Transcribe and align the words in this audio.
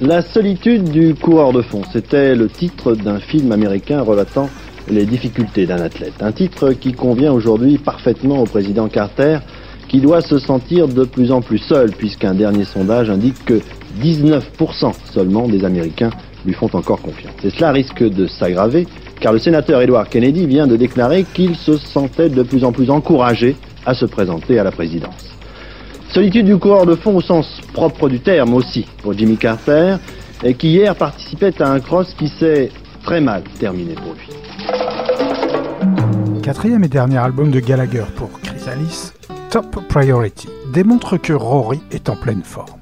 La 0.00 0.22
solitude 0.22 0.84
du 0.84 1.14
coureur 1.14 1.52
de 1.52 1.60
fond, 1.60 1.82
c'était 1.92 2.34
le 2.34 2.48
titre 2.48 2.94
d'un 2.94 3.20
film 3.20 3.52
américain 3.52 4.00
relatant 4.00 4.48
les 4.88 5.04
difficultés 5.04 5.66
d'un 5.66 5.76
athlète. 5.76 6.14
Un 6.22 6.32
titre 6.32 6.72
qui 6.72 6.94
convient 6.94 7.34
aujourd'hui 7.34 7.76
parfaitement 7.76 8.38
au 8.38 8.44
président 8.44 8.88
Carter, 8.88 9.40
qui 9.88 10.00
doit 10.00 10.22
se 10.22 10.38
sentir 10.38 10.88
de 10.88 11.04
plus 11.04 11.30
en 11.30 11.42
plus 11.42 11.58
seul, 11.58 11.90
puisqu'un 11.90 12.32
dernier 12.32 12.64
sondage 12.64 13.10
indique 13.10 13.44
que 13.44 13.60
19% 14.00 14.94
seulement 15.12 15.46
des 15.48 15.66
Américains 15.66 16.10
lui 16.46 16.54
font 16.54 16.70
encore 16.72 17.02
confiance. 17.02 17.34
Et 17.44 17.50
cela 17.50 17.70
risque 17.70 18.02
de 18.02 18.26
s'aggraver, 18.26 18.86
car 19.20 19.34
le 19.34 19.38
sénateur 19.38 19.82
Edward 19.82 20.08
Kennedy 20.08 20.46
vient 20.46 20.66
de 20.66 20.76
déclarer 20.76 21.26
qu'il 21.34 21.56
se 21.56 21.76
sentait 21.76 22.30
de 22.30 22.42
plus 22.42 22.64
en 22.64 22.72
plus 22.72 22.88
encouragé 22.88 23.54
à 23.84 23.92
se 23.92 24.06
présenter 24.06 24.58
à 24.58 24.64
la 24.64 24.72
présidence. 24.72 25.39
Solitude 26.12 26.46
du 26.46 26.56
coureur 26.56 26.86
de 26.86 26.96
fond 26.96 27.14
au 27.14 27.20
sens 27.20 27.60
propre 27.72 28.08
du 28.08 28.18
terme 28.18 28.54
aussi 28.54 28.84
pour 29.00 29.12
Jimmy 29.12 29.36
Carter, 29.36 29.96
qui 30.58 30.70
hier 30.70 30.96
participait 30.96 31.62
à 31.62 31.70
un 31.70 31.78
cross 31.78 32.14
qui 32.14 32.26
s'est 32.26 32.72
très 33.04 33.20
mal 33.20 33.44
terminé 33.60 33.94
pour 33.94 34.14
lui. 34.14 34.28
Quatrième 36.42 36.82
et 36.82 36.88
dernier 36.88 37.18
album 37.18 37.52
de 37.52 37.60
Gallagher 37.60 38.06
pour 38.16 38.28
Chrysalis, 38.40 39.12
Top 39.50 39.86
Priority, 39.88 40.48
démontre 40.72 41.16
que 41.16 41.32
Rory 41.32 41.80
est 41.92 42.08
en 42.08 42.16
pleine 42.16 42.42
forme. 42.42 42.80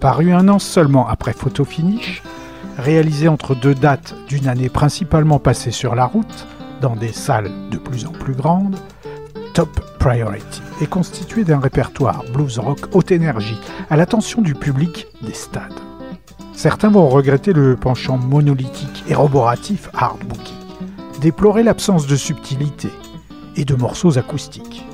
Paru 0.00 0.32
un 0.32 0.48
an 0.48 0.60
seulement 0.60 1.08
après 1.08 1.32
Photo 1.32 1.64
Finish, 1.64 2.22
réalisé 2.78 3.26
entre 3.26 3.56
deux 3.56 3.74
dates 3.74 4.14
d'une 4.28 4.46
année 4.46 4.68
principalement 4.68 5.40
passée 5.40 5.72
sur 5.72 5.96
la 5.96 6.04
route, 6.04 6.46
dans 6.80 6.94
des 6.94 7.12
salles 7.12 7.50
de 7.72 7.78
plus 7.78 8.06
en 8.06 8.12
plus 8.12 8.34
grandes, 8.34 8.76
Top 9.54 9.80
Priority 10.00 10.62
est 10.82 10.90
constitué 10.90 11.44
d'un 11.44 11.60
répertoire 11.60 12.24
blues 12.32 12.58
rock 12.58 12.88
haute 12.92 13.12
énergie 13.12 13.60
à 13.88 13.96
l'attention 13.96 14.42
du 14.42 14.52
public 14.52 15.06
des 15.22 15.32
stades. 15.32 15.78
Certains 16.54 16.90
vont 16.90 17.08
regretter 17.08 17.52
le 17.52 17.76
penchant 17.76 18.18
monolithique 18.18 19.04
et 19.08 19.14
roboratif 19.14 19.90
hard 19.94 20.24
bookie, 20.24 20.58
déplorer 21.20 21.62
l'absence 21.62 22.08
de 22.08 22.16
subtilité 22.16 22.90
et 23.54 23.64
de 23.64 23.76
morceaux 23.76 24.18
acoustiques, 24.18 24.84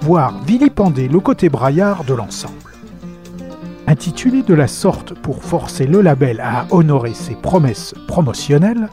voire 0.00 0.42
vilipender 0.42 1.06
le 1.06 1.20
côté 1.20 1.50
braillard 1.50 2.04
de 2.04 2.14
l'ensemble. 2.14 2.54
Intitulé 3.86 4.42
de 4.42 4.54
la 4.54 4.68
sorte 4.68 5.12
pour 5.12 5.44
forcer 5.44 5.86
le 5.86 6.00
label 6.00 6.40
à 6.40 6.66
honorer 6.70 7.12
ses 7.12 7.34
promesses 7.34 7.94
promotionnelles, 8.06 8.88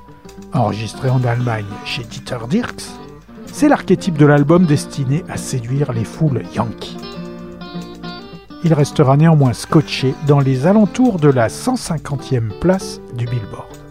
enregistré 0.53 1.09
en 1.09 1.23
Allemagne 1.23 1.65
chez 1.85 2.03
Dieter 2.03 2.47
Dirks, 2.49 2.83
c'est 3.55 3.69
l'archétype 3.69 4.17
de 4.17 4.25
l'album 4.25 4.65
destiné 4.65 5.23
à 5.29 5.37
séduire 5.37 5.93
les 5.93 6.03
foules 6.03 6.43
yankees. 6.53 6.97
Il 8.65 8.73
restera 8.73 9.15
néanmoins 9.15 9.53
scotché 9.53 10.13
dans 10.27 10.41
les 10.41 10.67
alentours 10.67 11.19
de 11.19 11.29
la 11.29 11.47
150e 11.47 12.59
place 12.59 12.99
du 13.13 13.23
Billboard. 13.23 13.84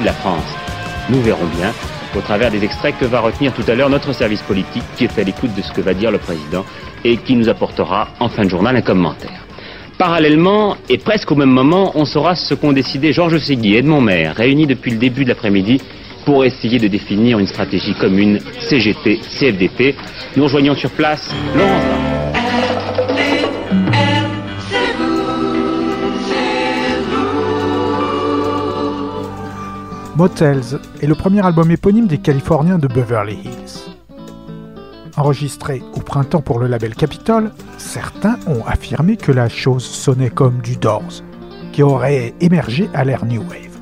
De 0.00 0.06
la 0.06 0.12
France. 0.12 0.54
Nous 1.08 1.20
verrons 1.20 1.46
bien, 1.56 1.72
au 2.16 2.20
travers 2.20 2.50
des 2.50 2.64
extraits 2.64 2.94
que 2.98 3.04
va 3.04 3.20
retenir 3.20 3.52
tout 3.52 3.64
à 3.68 3.74
l'heure 3.74 3.90
notre 3.90 4.12
service 4.12 4.42
politique, 4.42 4.82
qui 4.96 5.04
est 5.04 5.18
à 5.18 5.22
l'écoute 5.22 5.54
de 5.54 5.62
ce 5.62 5.72
que 5.72 5.80
va 5.80 5.94
dire 5.94 6.10
le 6.10 6.18
président 6.18 6.64
et 7.04 7.16
qui 7.18 7.36
nous 7.36 7.48
apportera 7.48 8.08
en 8.20 8.28
fin 8.28 8.44
de 8.44 8.50
journal 8.50 8.76
un 8.76 8.82
commentaire. 8.82 9.44
Parallèlement, 9.98 10.76
et 10.88 10.98
presque 10.98 11.30
au 11.32 11.36
même 11.36 11.50
moment, 11.50 11.92
on 11.94 12.04
saura 12.04 12.34
ce 12.34 12.54
qu'ont 12.54 12.72
décidé 12.72 13.12
Georges 13.12 13.38
Segui 13.38 13.74
et 13.74 13.78
Edmond 13.78 14.02
Maire, 14.02 14.34
réunis 14.34 14.66
depuis 14.66 14.90
le 14.90 14.98
début 14.98 15.24
de 15.24 15.30
l'après-midi 15.30 15.80
pour 16.26 16.44
essayer 16.44 16.78
de 16.78 16.88
définir 16.88 17.38
une 17.38 17.46
stratégie 17.46 17.94
commune 17.94 18.40
CGT-CFDP. 18.68 19.94
Nous 20.36 20.42
rejoignons 20.42 20.74
sur 20.74 20.90
place 20.90 21.34
Laurence 21.54 22.05
Motels 30.16 30.80
est 31.02 31.06
le 31.06 31.14
premier 31.14 31.44
album 31.44 31.70
éponyme 31.70 32.06
des 32.06 32.16
Californiens 32.16 32.78
de 32.78 32.88
Beverly 32.88 33.34
Hills. 33.34 33.92
Enregistré 35.14 35.82
au 35.94 36.00
printemps 36.00 36.40
pour 36.40 36.58
le 36.58 36.68
label 36.68 36.94
Capitol, 36.94 37.52
certains 37.76 38.38
ont 38.46 38.64
affirmé 38.66 39.18
que 39.18 39.30
la 39.30 39.50
chose 39.50 39.84
sonnait 39.84 40.30
comme 40.30 40.62
du 40.62 40.76
Doors, 40.76 41.22
qui 41.72 41.82
aurait 41.82 42.32
émergé 42.40 42.88
à 42.94 43.04
l'ère 43.04 43.26
New 43.26 43.42
Wave. 43.42 43.78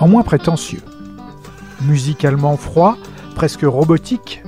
En 0.00 0.06
moins 0.06 0.22
prétentieux. 0.22 0.82
Musicalement 1.80 2.58
froid, 2.58 2.98
presque 3.34 3.64
robotique, 3.64 4.42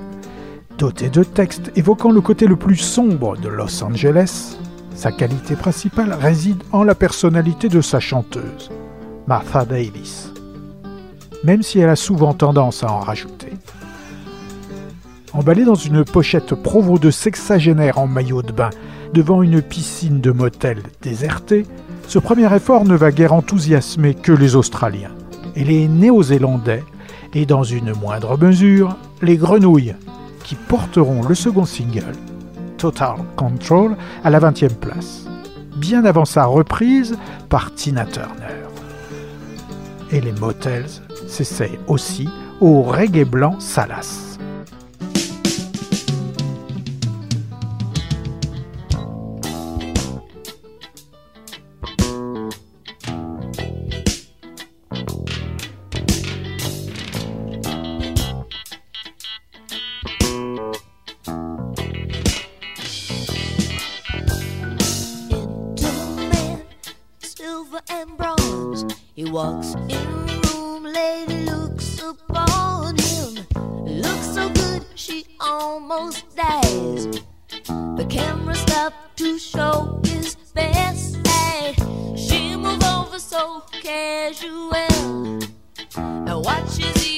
doté 0.76 1.08
de 1.08 1.24
textes 1.24 1.72
évoquant 1.76 2.10
le 2.10 2.20
côté 2.20 2.46
le 2.46 2.56
plus 2.56 2.76
sombre 2.76 3.38
de 3.38 3.48
Los 3.48 3.82
Angeles, 3.82 4.58
sa 4.94 5.12
qualité 5.12 5.56
principale 5.56 6.12
réside 6.12 6.62
en 6.72 6.84
la 6.84 6.94
personnalité 6.94 7.70
de 7.70 7.80
sa 7.80 8.00
chanteuse, 8.00 8.70
Martha 9.26 9.64
Davis 9.64 10.35
même 11.44 11.62
si 11.62 11.78
elle 11.78 11.88
a 11.88 11.96
souvent 11.96 12.34
tendance 12.34 12.82
à 12.82 12.90
en 12.90 13.00
rajouter. 13.00 13.52
Emballé 15.32 15.64
dans 15.64 15.74
une 15.74 16.04
pochette 16.04 16.54
provo 16.54 16.98
de 16.98 17.10
sexagénaire 17.10 17.98
en 17.98 18.06
maillot 18.06 18.42
de 18.42 18.52
bain 18.52 18.70
devant 19.12 19.42
une 19.42 19.60
piscine 19.60 20.20
de 20.20 20.30
motel 20.30 20.82
désertée, 21.02 21.66
ce 22.08 22.18
premier 22.18 22.54
effort 22.54 22.84
ne 22.84 22.94
va 22.94 23.10
guère 23.10 23.32
enthousiasmer 23.32 24.14
que 24.14 24.32
les 24.32 24.56
Australiens 24.56 25.14
et 25.54 25.64
les 25.64 25.88
Néo-Zélandais, 25.88 26.84
et 27.34 27.46
dans 27.46 27.64
une 27.64 27.92
moindre 27.92 28.38
mesure, 28.38 28.96
les 29.22 29.36
Grenouilles, 29.36 29.96
qui 30.44 30.54
porteront 30.54 31.22
le 31.22 31.34
second 31.34 31.64
single, 31.64 32.12
Total 32.78 33.16
Control, 33.36 33.96
à 34.22 34.30
la 34.30 34.38
20e 34.38 34.74
place, 34.74 35.26
bien 35.76 36.04
avant 36.04 36.24
sa 36.24 36.44
reprise 36.44 37.16
par 37.48 37.74
Tina 37.74 38.04
Turner. 38.04 38.62
Et 40.12 40.20
les 40.20 40.32
Motels 40.32 41.02
s'essaye 41.36 41.78
aussi 41.86 42.28
au 42.60 42.82
reggae 42.82 43.24
blanc 43.24 43.60
Salas. 43.60 44.35
Casual 84.70 85.40
and 85.96 86.44
watches 86.44 87.02
he 87.02 87.15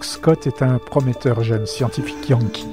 Scott 0.00 0.46
est 0.46 0.62
un 0.62 0.78
prometteur 0.78 1.42
jeune 1.42 1.66
scientifique 1.66 2.28
yankee. 2.28 2.66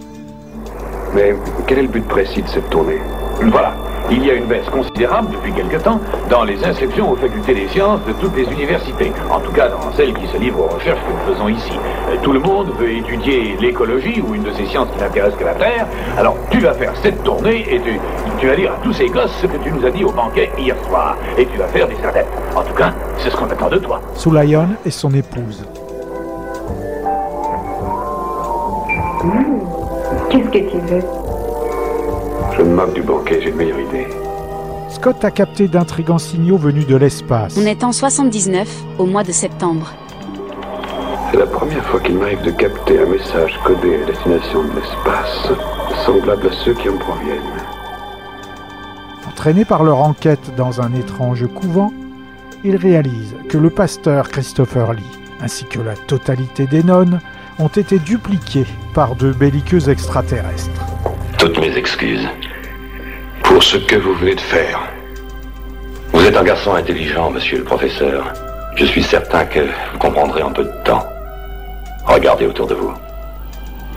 Mais 1.13 1.35
quel 1.67 1.79
est 1.79 1.83
le 1.83 1.87
but 1.87 2.07
précis 2.07 2.41
de 2.41 2.47
cette 2.47 2.69
tournée? 2.69 2.99
Voilà. 3.41 3.73
Il 4.11 4.25
y 4.25 4.29
a 4.31 4.33
une 4.33 4.45
baisse 4.45 4.67
considérable 4.69 5.31
depuis 5.31 5.53
quelque 5.53 5.81
temps 5.81 5.99
dans 6.29 6.43
les 6.43 6.63
inscriptions 6.63 7.11
aux 7.11 7.15
facultés 7.15 7.53
des 7.53 7.67
sciences 7.69 7.99
de 8.05 8.11
toutes 8.13 8.35
les 8.35 8.43
universités. 8.51 9.11
En 9.31 9.39
tout 9.39 9.51
cas, 9.51 9.69
dans 9.69 9.91
celles 9.95 10.13
qui 10.13 10.27
se 10.27 10.37
livrent 10.37 10.65
aux 10.65 10.75
recherches 10.75 10.99
que 10.99 11.11
nous 11.11 11.33
faisons 11.33 11.47
ici. 11.47 11.71
Euh, 12.09 12.15
Tout 12.21 12.33
le 12.33 12.39
monde 12.39 12.71
veut 12.77 12.91
étudier 12.91 13.55
l'écologie 13.59 14.21
ou 14.21 14.35
une 14.35 14.43
de 14.43 14.51
ces 14.51 14.65
sciences 14.65 14.89
qui 14.93 14.99
n'intéressent 14.99 15.39
que 15.39 15.45
la 15.45 15.55
Terre. 15.55 15.87
Alors, 16.17 16.35
tu 16.51 16.59
vas 16.59 16.73
faire 16.73 16.93
cette 17.01 17.23
tournée 17.23 17.65
et 17.73 17.79
tu, 17.79 17.97
tu 18.39 18.47
vas 18.47 18.55
dire 18.55 18.73
à 18.73 18.83
tous 18.83 18.93
ces 18.93 19.07
gosses 19.07 19.33
ce 19.41 19.47
que 19.47 19.57
tu 19.57 19.71
nous 19.71 19.85
as 19.85 19.91
dit 19.91 20.03
au 20.03 20.11
banquet 20.11 20.51
hier 20.57 20.75
soir. 20.87 21.15
Et 21.37 21.45
tu 21.45 21.57
vas 21.57 21.67
faire 21.67 21.87
des 21.87 21.97
adeptes. 22.05 22.31
En 22.55 22.63
tout 22.63 22.75
cas, 22.75 22.93
c'est 23.19 23.29
ce 23.29 23.35
qu'on 23.37 23.45
attend 23.49 23.69
de 23.69 23.77
toi. 23.77 24.01
Sulayon 24.15 24.67
et 24.85 24.91
son 24.91 25.13
épouse. 25.13 25.63
Qu'est-ce 30.29 30.49
que 30.49 30.69
tu 30.69 30.77
veux? 30.79 31.01
Je 32.57 32.61
me 32.61 32.75
moque 32.75 32.93
du 32.93 33.01
banquet, 33.01 33.39
j'ai 33.41 33.49
une 33.51 33.55
meilleure 33.55 33.79
idée. 33.79 34.07
Scott 34.89 35.23
a 35.23 35.31
capté 35.31 35.69
d'intrigants 35.69 36.17
signaux 36.17 36.57
venus 36.57 36.85
de 36.87 36.97
l'espace. 36.97 37.57
On 37.57 37.65
est 37.65 37.85
en 37.85 37.93
79, 37.93 38.67
au 38.97 39.05
mois 39.05 39.23
de 39.23 39.31
septembre. 39.31 39.93
C'est 41.31 41.37
la 41.37 41.47
première 41.47 41.85
fois 41.85 42.01
qu'il 42.01 42.17
m'arrive 42.17 42.41
de 42.41 42.51
capter 42.51 42.99
un 42.99 43.05
message 43.05 43.57
codé 43.63 43.95
à 44.03 44.05
destination 44.05 44.63
de 44.63 44.71
l'espace, 44.75 45.51
semblable 46.05 46.47
à 46.47 46.51
ceux 46.51 46.73
qui 46.73 46.89
en 46.89 46.97
proviennent. 46.97 47.39
Entraînés 49.29 49.65
par 49.65 49.83
leur 49.83 49.99
enquête 49.99 50.53
dans 50.57 50.81
un 50.81 50.93
étrange 50.93 51.47
couvent, 51.47 51.93
ils 52.65 52.75
réalisent 52.75 53.35
que 53.47 53.57
le 53.57 53.69
pasteur 53.69 54.27
Christopher 54.27 54.93
Lee, 54.93 55.19
ainsi 55.41 55.63
que 55.63 55.79
la 55.79 55.95
totalité 55.95 56.67
des 56.67 56.83
nonnes, 56.83 57.19
ont 57.59 57.67
été 57.67 57.99
dupliqués 57.99 58.65
par 58.93 59.15
de 59.15 59.31
belliqueux 59.31 59.89
extraterrestres. 59.89 60.69
Toutes 61.37 61.59
mes 61.59 61.75
excuses 61.75 62.27
pour 63.43 63.61
ce 63.61 63.77
que 63.77 63.95
vous 63.95 64.13
venez 64.15 64.35
de 64.35 64.41
faire. 64.41 64.79
Vous 66.11 66.23
êtes 66.25 66.35
un 66.35 66.43
garçon 66.43 66.73
intelligent, 66.73 67.31
monsieur 67.31 67.59
le 67.59 67.63
professeur. 67.63 68.33
Je 68.75 68.85
suis 68.85 69.03
certain 69.03 69.45
que 69.45 69.59
vous 69.59 69.99
comprendrez 69.99 70.41
en 70.41 70.51
peu 70.51 70.63
de 70.63 70.83
temps. 70.83 71.05
Regardez 72.05 72.47
autour 72.47 72.67
de 72.67 72.75
vous. 72.75 72.93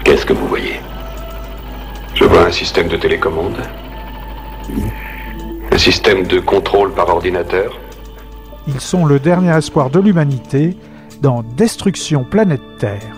Qu'est-ce 0.04 0.26
que 0.26 0.32
vous 0.32 0.46
voyez? 0.46 0.80
Je 2.14 2.24
vois 2.24 2.46
un 2.46 2.52
système 2.52 2.88
de 2.88 2.96
télécommande. 2.96 3.56
Un 5.70 5.78
système 5.78 6.26
de 6.26 6.40
contrôle 6.40 6.92
par 6.92 7.08
ordinateur. 7.08 7.78
Ils 8.66 8.80
sont 8.80 9.04
le 9.04 9.18
dernier 9.18 9.56
espoir 9.56 9.90
de 9.90 10.00
l'humanité 10.00 10.76
dans 11.22 11.42
Destruction 11.42 12.24
Planète 12.24 12.78
Terre, 12.78 13.15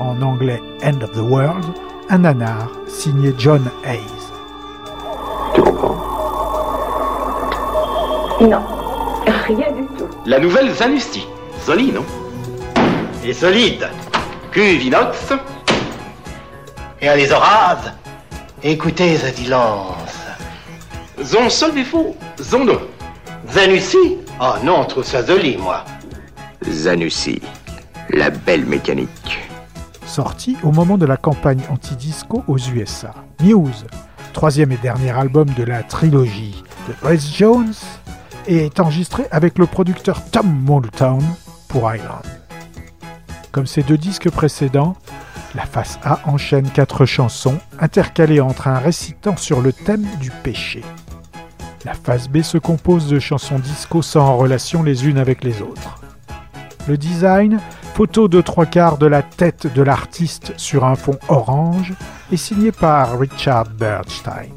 en 0.00 0.20
anglais 0.22 0.62
End 0.82 1.02
of 1.02 1.12
the 1.12 1.22
World, 1.22 1.64
un 2.10 2.18
nanar 2.18 2.68
signé 2.88 3.34
John 3.38 3.70
Hayes. 3.84 4.00
Tu 5.54 5.62
comprends? 5.62 5.96
Non, 8.40 8.62
rien 9.46 9.72
du 9.72 9.86
tout. 9.96 10.08
La 10.26 10.38
nouvelle 10.38 10.72
Zanussi. 10.74 11.26
Jolie, 11.66 11.92
non? 11.92 12.04
Et 13.24 13.32
solide. 13.32 13.88
Cuve 14.50 14.82
inox. 14.84 15.32
Et 17.00 17.08
à 17.08 17.16
les 17.16 17.32
orases, 17.32 17.92
écoutez 18.62 19.16
ce 19.16 19.28
silence. 19.28 20.18
Son 21.22 21.48
seul 21.48 21.74
défaut, 21.74 22.16
son 22.42 22.64
nom. 22.64 22.80
Zanussi 23.50 24.18
Oh 24.40 24.54
non, 24.64 24.82
je 24.82 24.88
trouve 24.88 25.04
ça 25.04 25.24
joli, 25.24 25.56
moi. 25.56 25.84
Zanussi, 26.68 27.40
la 28.10 28.30
belle 28.30 28.64
mécanique. 28.64 29.43
Sorti 30.14 30.56
au 30.62 30.70
moment 30.70 30.96
de 30.96 31.06
la 31.06 31.16
campagne 31.16 31.62
anti-disco 31.70 32.44
aux 32.46 32.56
USA. 32.56 33.12
News, 33.42 33.72
troisième 34.32 34.70
et 34.70 34.76
dernier 34.76 35.10
album 35.10 35.48
de 35.56 35.64
la 35.64 35.82
trilogie 35.82 36.62
de 36.86 36.94
Grace 37.02 37.34
Jones, 37.34 37.74
est 38.46 38.78
enregistré 38.78 39.24
avec 39.32 39.58
le 39.58 39.66
producteur 39.66 40.24
Tom 40.30 40.46
Moulton 40.46 41.18
pour 41.66 41.92
Island. 41.92 42.22
Comme 43.50 43.66
ses 43.66 43.82
deux 43.82 43.98
disques 43.98 44.30
précédents, 44.30 44.94
la 45.56 45.66
face 45.66 45.98
A 46.04 46.20
enchaîne 46.26 46.70
quatre 46.70 47.06
chansons 47.06 47.58
intercalées 47.80 48.40
entre 48.40 48.68
un 48.68 48.78
récitant 48.78 49.36
sur 49.36 49.60
le 49.62 49.72
thème 49.72 50.06
du 50.20 50.30
péché. 50.30 50.84
La 51.84 51.94
face 51.94 52.28
B 52.28 52.42
se 52.42 52.58
compose 52.58 53.08
de 53.08 53.18
chansons 53.18 53.58
disco 53.58 54.00
sans 54.00 54.36
relation 54.36 54.84
les 54.84 55.08
unes 55.08 55.18
avec 55.18 55.42
les 55.42 55.60
autres. 55.60 56.03
Le 56.86 56.98
design, 56.98 57.60
photo 57.94 58.28
de 58.28 58.42
trois 58.42 58.66
quarts 58.66 58.98
de 58.98 59.06
la 59.06 59.22
tête 59.22 59.72
de 59.72 59.80
l'artiste 59.80 60.52
sur 60.58 60.84
un 60.84 60.96
fond 60.96 61.18
orange, 61.28 61.94
est 62.30 62.36
signé 62.36 62.72
par 62.72 63.18
Richard 63.18 63.70
Bernstein. 63.70 64.50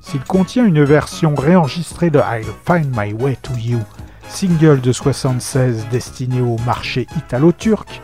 S'il 0.00 0.22
contient 0.22 0.64
une 0.64 0.84
version 0.84 1.34
réenregistrée 1.34 2.10
de 2.10 2.20
I'll 2.20 2.46
Find 2.66 2.86
My 2.96 3.12
Way 3.14 3.36
to 3.42 3.52
You, 3.58 3.80
single 4.28 4.80
de 4.80 4.92
76 4.92 5.86
destiné 5.90 6.40
au 6.40 6.56
marché 6.64 7.08
italo-turc, 7.16 8.00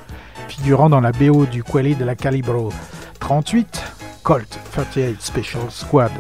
figurant 0.49 0.90
dans 0.90 1.00
la 1.00 1.12
BO 1.12 1.47
du 1.47 1.62
Quelli 1.62 1.95
de 1.95 2.05
la 2.05 2.17
Calibro 2.17 2.73
38, 3.21 3.81
Colt 4.25 4.59
38 4.73 5.23
Special 5.23 5.71
Squad, 5.71 6.11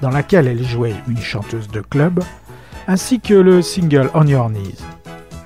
dans 0.00 0.10
laquelle 0.10 0.46
elle 0.46 0.64
jouait 0.64 0.94
une 1.06 1.20
chanteuse 1.20 1.68
de 1.68 1.82
club, 1.82 2.22
ainsi 2.88 3.20
que 3.20 3.34
le 3.34 3.60
single 3.60 4.10
On 4.14 4.26
Your 4.26 4.48
Knees. 4.48 4.78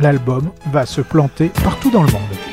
L'album 0.01 0.51
va 0.71 0.87
se 0.87 1.01
planter 1.01 1.51
partout 1.65 1.91
dans 1.91 2.03
le 2.03 2.13
monde. 2.13 2.48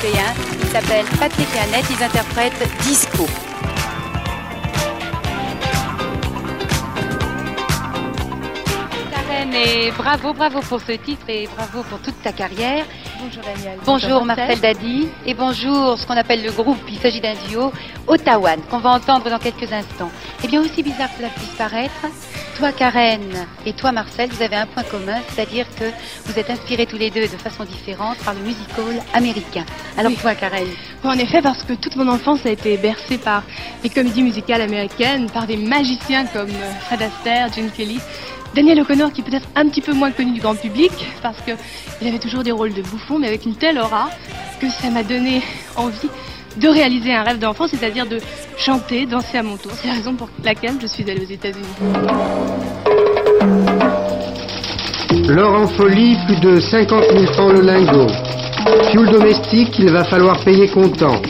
Boîte 0.00 0.12
du 0.12 0.12
Cléen. 0.12 0.34
Il 0.60 0.68
s'appelle 0.68 1.06
Patrick 1.18 1.48
et 1.54 1.58
Annette. 1.58 1.86
Ils 1.90 2.02
interprètent 2.02 2.68
Disco. 2.82 3.26
Et 9.52 9.90
bravo, 9.96 10.32
bravo 10.32 10.60
pour 10.60 10.80
ce 10.80 10.92
titre 10.92 11.24
et 11.28 11.48
bravo 11.56 11.82
pour 11.88 11.98
toute 12.00 12.20
ta 12.22 12.32
carrière. 12.32 12.84
Bonjour 13.20 13.42
Daniel. 13.42 13.78
Bonjour 13.84 14.24
Marcel 14.24 14.60
Dadi 14.60 15.08
et 15.26 15.34
bonjour 15.34 15.98
ce 15.98 16.06
qu'on 16.06 16.16
appelle 16.16 16.42
le 16.44 16.52
groupe. 16.52 16.78
Il 16.88 16.98
s'agit 16.98 17.20
d'un 17.20 17.34
duo, 17.48 17.72
Ottawa, 18.06 18.52
qu'on 18.70 18.78
va 18.78 18.90
entendre 18.90 19.28
dans 19.28 19.38
quelques 19.38 19.72
instants. 19.72 20.10
Et 20.44 20.48
bien 20.48 20.60
aussi 20.60 20.82
bizarre 20.82 21.08
que 21.10 21.16
cela 21.18 21.28
puisse 21.28 21.48
paraître, 21.58 22.06
toi 22.58 22.70
Karen 22.72 23.20
et 23.66 23.72
toi 23.72 23.90
Marcel, 23.92 24.30
vous 24.30 24.42
avez 24.42 24.56
un 24.56 24.66
point 24.66 24.84
commun, 24.84 25.18
c'est-à-dire 25.28 25.66
que 25.78 25.84
vous 26.26 26.38
êtes 26.38 26.48
inspirés 26.50 26.86
tous 26.86 26.96
les 26.98 27.10
deux 27.10 27.22
de 27.22 27.36
façon 27.36 27.64
différente 27.64 28.18
par 28.18 28.34
le 28.34 28.40
musical 28.40 29.02
américain. 29.14 29.64
Alors 29.98 30.12
Oui. 30.12 30.18
toi 30.20 30.34
Karen 30.34 30.68
En 31.04 31.12
effet, 31.18 31.42
parce 31.42 31.62
que 31.64 31.72
toute 31.74 31.96
mon 31.96 32.08
enfance 32.08 32.46
a 32.46 32.50
été 32.50 32.76
bercée 32.76 33.18
par 33.18 33.42
les 33.82 33.90
comédies 33.90 34.22
musicales 34.22 34.62
américaines, 34.62 35.28
par 35.28 35.46
des 35.46 35.56
magiciens 35.56 36.26
comme 36.26 36.50
euh, 36.50 36.72
Fred 36.86 37.02
Astaire, 37.02 37.52
Gene 37.52 37.70
Kelly, 37.70 38.00
Daniel 38.54 38.80
O'Connor, 38.80 39.12
qui 39.12 39.20
est 39.20 39.24
peut-être 39.24 39.48
un 39.54 39.68
petit 39.68 39.80
peu 39.80 39.92
moins 39.92 40.10
connu 40.10 40.32
du 40.32 40.40
grand 40.40 40.54
public, 40.54 40.90
parce 41.22 41.40
que 41.42 41.52
il 42.02 42.08
avait 42.08 42.18
toujours 42.18 42.42
des 42.42 42.50
rôles 42.50 42.72
de 42.72 42.82
bouffon, 42.82 43.18
mais 43.18 43.28
avec 43.28 43.46
une 43.46 43.54
telle 43.54 43.78
aura 43.78 44.10
que 44.60 44.68
ça 44.68 44.90
m'a 44.90 45.02
donné 45.02 45.42
envie 45.76 46.08
de 46.56 46.68
réaliser 46.68 47.14
un 47.14 47.22
rêve 47.22 47.38
d'enfant, 47.38 47.68
c'est-à-dire 47.68 48.06
de 48.06 48.18
chanter, 48.56 49.06
danser 49.06 49.38
à 49.38 49.42
mon 49.42 49.56
tour. 49.56 49.70
C'est 49.74 49.88
la 49.88 49.94
raison 49.94 50.14
pour 50.14 50.28
laquelle 50.44 50.74
je 50.80 50.86
suis 50.86 51.08
allée 51.08 51.24
aux 51.24 51.30
États-Unis. 51.30 51.66
L'or 55.28 55.54
en 55.54 55.68
folie, 55.68 56.16
plus 56.26 56.40
de 56.40 56.58
50 56.58 57.04
000 57.12 57.32
francs 57.32 57.52
le 57.52 57.60
lingot. 57.60 58.08
Fioul 58.90 59.10
domestique, 59.10 59.78
il 59.78 59.90
va 59.90 60.04
falloir 60.04 60.42
payer 60.44 60.68
comptant. 60.68 61.22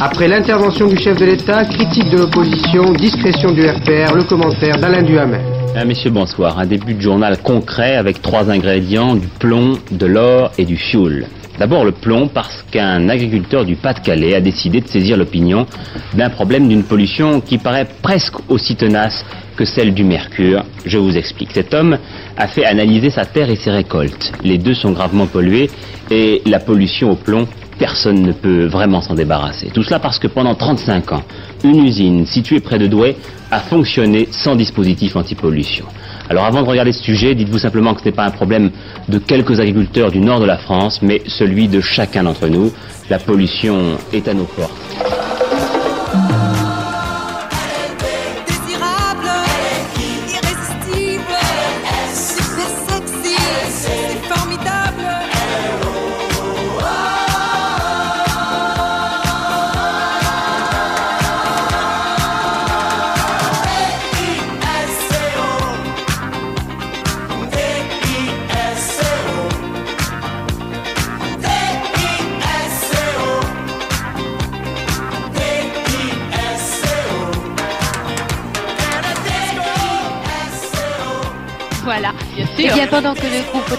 Après 0.00 0.26
l'intervention 0.26 0.88
du 0.88 0.98
chef 0.98 1.16
de 1.16 1.26
l'État, 1.26 1.64
critique 1.64 2.10
de 2.10 2.18
l'opposition, 2.18 2.92
discrétion 2.92 3.52
du 3.52 3.66
RPR, 3.66 4.14
le 4.14 4.24
commentaire 4.24 4.76
d'Alain 4.78 5.02
Duhamel. 5.02 5.55
Ah, 5.74 5.84
messieurs, 5.84 6.10
bonsoir. 6.10 6.58
Un 6.58 6.66
début 6.66 6.94
de 6.94 7.00
journal 7.00 7.38
concret 7.38 7.96
avec 7.96 8.22
trois 8.22 8.50
ingrédients, 8.50 9.14
du 9.14 9.26
plomb, 9.26 9.78
de 9.90 10.06
l'or 10.06 10.52
et 10.58 10.64
du 10.64 10.76
fioul. 10.76 11.26
D'abord 11.58 11.84
le 11.84 11.92
plomb 11.92 12.28
parce 12.28 12.62
qu'un 12.70 13.08
agriculteur 13.08 13.64
du 13.64 13.76
Pas-de-Calais 13.76 14.34
a 14.34 14.40
décidé 14.40 14.80
de 14.80 14.88
saisir 14.88 15.16
l'opinion 15.16 15.66
d'un 16.14 16.28
problème 16.28 16.68
d'une 16.68 16.84
pollution 16.84 17.40
qui 17.40 17.58
paraît 17.58 17.88
presque 18.02 18.34
aussi 18.48 18.76
tenace 18.76 19.24
que 19.56 19.64
celle 19.64 19.94
du 19.94 20.04
mercure. 20.04 20.64
Je 20.84 20.98
vous 20.98 21.16
explique. 21.16 21.52
Cet 21.54 21.72
homme 21.72 21.98
a 22.36 22.46
fait 22.46 22.66
analyser 22.66 23.08
sa 23.10 23.24
terre 23.24 23.48
et 23.48 23.56
ses 23.56 23.70
récoltes. 23.70 24.32
Les 24.44 24.58
deux 24.58 24.74
sont 24.74 24.92
gravement 24.92 25.26
pollués 25.26 25.70
et 26.10 26.42
la 26.44 26.60
pollution 26.60 27.10
au 27.12 27.16
plomb 27.16 27.48
personne 27.78 28.22
ne 28.22 28.32
peut 28.32 28.66
vraiment 28.66 29.00
s'en 29.00 29.14
débarrasser. 29.14 29.70
Tout 29.72 29.82
cela 29.82 29.98
parce 29.98 30.18
que 30.18 30.26
pendant 30.26 30.54
35 30.54 31.12
ans, 31.12 31.22
une 31.64 31.84
usine 31.84 32.26
située 32.26 32.60
près 32.60 32.78
de 32.78 32.86
Douai 32.86 33.16
a 33.50 33.60
fonctionné 33.60 34.28
sans 34.30 34.56
dispositif 34.56 35.16
anti-pollution. 35.16 35.86
Alors 36.28 36.44
avant 36.44 36.62
de 36.62 36.68
regarder 36.68 36.92
ce 36.92 37.02
sujet, 37.02 37.34
dites-vous 37.34 37.58
simplement 37.58 37.94
que 37.94 38.00
ce 38.00 38.06
n'est 38.06 38.12
pas 38.12 38.24
un 38.24 38.30
problème 38.30 38.70
de 39.08 39.18
quelques 39.18 39.60
agriculteurs 39.60 40.10
du 40.10 40.20
nord 40.20 40.40
de 40.40 40.46
la 40.46 40.58
France, 40.58 41.00
mais 41.02 41.22
celui 41.26 41.68
de 41.68 41.80
chacun 41.80 42.24
d'entre 42.24 42.48
nous. 42.48 42.72
La 43.08 43.18
pollution 43.18 43.96
est 44.12 44.26
à 44.26 44.34
nos 44.34 44.44
portes. 44.44 45.15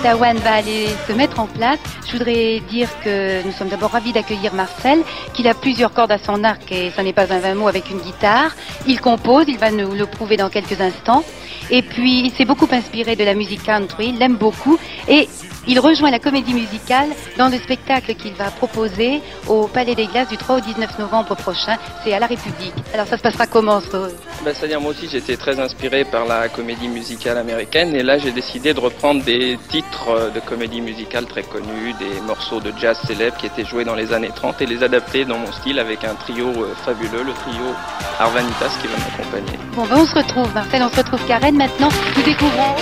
Ottawa 0.07 0.33
va 0.35 0.53
aller 0.53 0.87
se 1.05 1.11
mettre 1.11 1.37
en 1.41 1.47
place, 1.47 1.79
je 2.05 2.13
voudrais 2.13 2.61
dire 2.69 2.87
que 3.03 3.45
nous 3.45 3.51
sommes 3.51 3.67
d'abord 3.67 3.91
ravis 3.91 4.13
d'accueillir 4.13 4.53
Marcel, 4.53 4.99
qu'il 5.33 5.49
a 5.49 5.53
plusieurs 5.53 5.91
cordes 5.91 6.13
à 6.13 6.17
son 6.17 6.45
arc 6.45 6.71
et 6.71 6.91
ça 6.91 7.03
n'est 7.03 7.11
pas 7.11 7.33
un 7.33 7.39
vain 7.39 7.55
mot 7.55 7.67
avec 7.67 7.91
une 7.91 7.99
guitare. 7.99 8.55
Il 8.87 9.01
compose, 9.01 9.49
il 9.49 9.57
va 9.57 9.69
nous 9.69 9.91
le 9.91 10.05
prouver 10.05 10.37
dans 10.37 10.47
quelques 10.47 10.79
instants. 10.79 11.25
Et 11.71 11.81
puis, 11.81 12.21
il 12.21 12.31
s'est 12.31 12.45
beaucoup 12.45 12.69
inspiré 12.71 13.17
de 13.17 13.25
la 13.25 13.33
musique 13.33 13.63
country, 13.63 14.07
il 14.07 14.17
l'aime 14.17 14.37
beaucoup 14.37 14.79
et 15.09 15.27
il 15.67 15.79
rejoint 15.79 16.09
la 16.09 16.19
comédie 16.19 16.53
musicale 16.53 17.09
dans 17.37 17.49
le 17.49 17.57
spectacle 17.57 18.15
qu'il 18.15 18.33
va 18.33 18.49
proposer 18.51 19.21
au 19.47 19.67
Palais 19.67 19.95
des 19.95 20.07
Glaces 20.07 20.29
du 20.29 20.37
3 20.37 20.57
au 20.57 20.59
19 20.61 20.99
novembre 20.99 21.35
prochain. 21.35 21.77
C'est 22.03 22.13
à 22.13 22.19
la 22.19 22.27
République. 22.27 22.73
Alors, 22.93 23.05
ça 23.07 23.17
se 23.17 23.21
passera 23.21 23.47
comment 23.47 23.81
ce... 23.81 23.97
Ben, 24.43 24.53
C'est-à-dire 24.53 24.79
moi 24.79 24.91
aussi 24.91 25.07
j'étais 25.09 25.35
très 25.35 25.59
inspiré 25.59 26.05
par 26.05 26.25
la 26.25 26.47
comédie 26.49 26.87
musicale 26.87 27.37
américaine 27.37 27.95
et 27.95 28.03
là 28.03 28.17
j'ai 28.17 28.31
décidé 28.31 28.73
de 28.73 28.79
reprendre 28.79 29.23
des 29.23 29.57
titres 29.69 30.09
euh, 30.09 30.29
de 30.29 30.39
comédie 30.39 30.81
musicale 30.81 31.25
très 31.25 31.43
connus, 31.43 31.93
des 31.99 32.21
morceaux 32.21 32.59
de 32.59 32.71
jazz 32.79 32.97
célèbres 33.05 33.37
qui 33.37 33.47
étaient 33.47 33.65
joués 33.65 33.83
dans 33.83 33.95
les 33.95 34.13
années 34.13 34.31
30 34.33 34.61
et 34.61 34.65
les 34.65 34.83
adapter 34.83 35.25
dans 35.25 35.37
mon 35.37 35.51
style 35.51 35.79
avec 35.79 36.03
un 36.03 36.15
trio 36.15 36.47
euh, 36.47 36.73
fabuleux, 36.85 37.23
le 37.23 37.33
trio 37.33 37.73
Arvanitas 38.19 38.77
qui 38.81 38.87
va 38.87 38.97
m'accompagner. 38.97 39.59
Bon, 39.75 39.85
ben 39.85 39.97
on 39.97 40.05
se 40.05 40.15
retrouve, 40.15 40.53
Marcel, 40.53 40.81
on 40.83 40.89
se 40.89 40.97
retrouve 40.97 41.25
Karen. 41.27 41.55
Maintenant, 41.55 41.89
nous 42.15 42.23
découvrons 42.23 42.75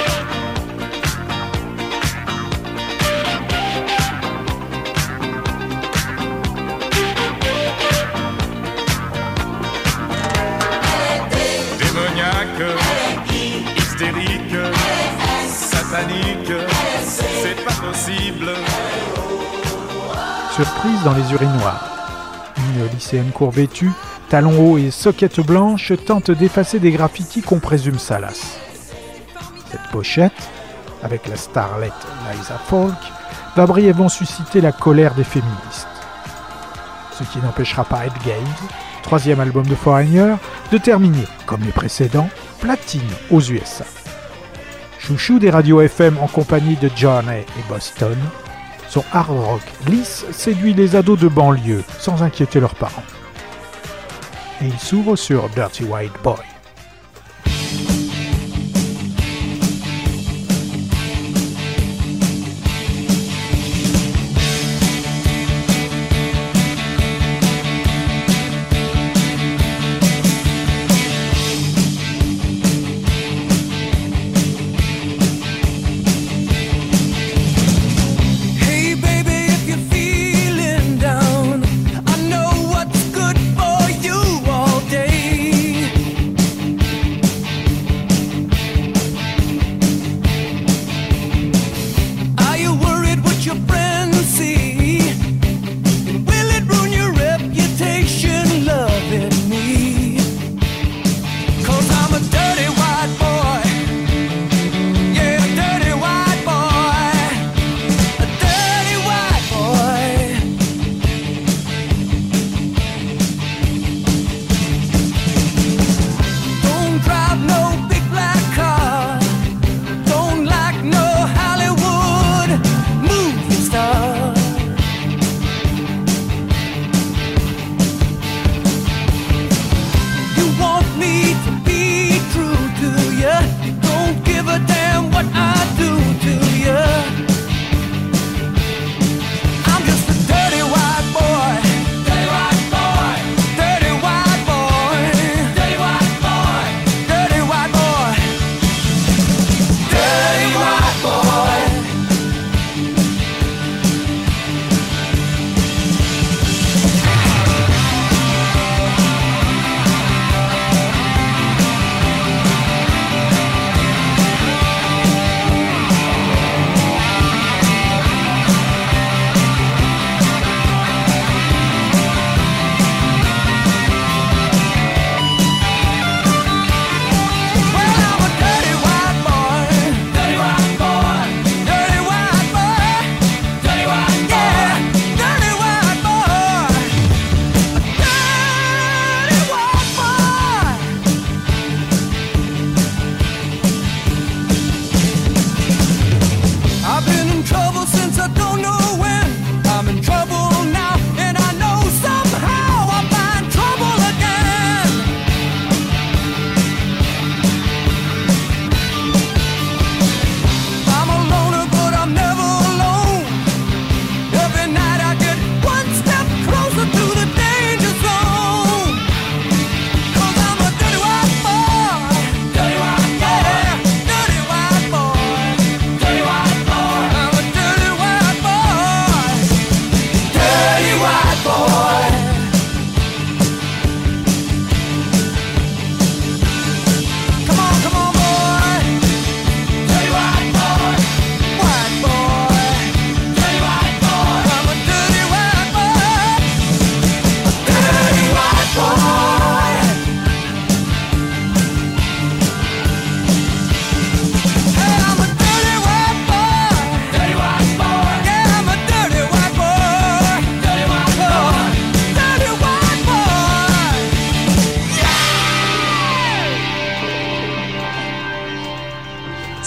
Surprise 20.52 21.04
dans 21.06 21.14
les 21.14 21.32
urinoirs. 21.32 22.54
Une 22.58 22.88
lycéenne 22.88 23.32
court 23.32 23.52
vêtue, 23.52 23.92
talons 24.28 24.60
hauts 24.60 24.78
et 24.78 24.92
soquettes 24.92 25.40
blanches 25.40 25.94
tente 26.06 26.32
d'effacer 26.32 26.80
des 26.80 26.92
graffitis 26.92 27.42
qu'on 27.42 27.60
présume 27.60 27.98
salaces. 27.98 28.58
Cette 29.72 29.90
pochette, 29.92 30.50
avec 31.02 31.28
la 31.30 31.38
starlette 31.38 31.94
Liza 32.34 32.58
Falk, 32.58 32.98
va 33.56 33.66
brièvement 33.66 34.10
susciter 34.10 34.60
la 34.60 34.74
colère 34.74 35.16
des 35.16 35.24
féministes. 35.24 35.88
Ce 37.18 37.24
qui 37.24 37.40
n'empêchera 37.40 37.86
pas 37.86 38.06
Ed 38.06 38.14
troisième 39.04 39.40
album 39.40 39.66
de 39.66 39.76
Foreigner, 39.76 40.36
de 40.72 40.78
terminer, 40.78 41.28
comme 41.46 41.62
les 41.62 41.72
précédents, 41.72 42.30
platine 42.60 43.02
aux 43.30 43.42
USA. 43.42 43.86
Chouchou 45.06 45.38
des 45.38 45.52
radios 45.52 45.82
FM 45.82 46.18
en 46.18 46.26
compagnie 46.26 46.78
de 46.78 46.90
Johnny 46.96 47.42
et 47.42 47.70
Boston, 47.70 48.18
son 48.90 49.04
hard 49.14 49.38
rock 49.38 49.62
lisse 49.88 50.26
séduit 50.32 50.74
les 50.74 50.96
ados 50.96 51.20
de 51.20 51.28
banlieue 51.28 51.84
sans 52.00 52.24
inquiéter 52.24 52.60
leurs 52.60 52.74
parents. 52.74 53.04
Et 54.64 54.66
il 54.66 54.80
s'ouvre 54.80 55.16
sur 55.16 55.48
Dirty 55.50 55.84
White 55.84 56.12
Boy. 56.24 56.55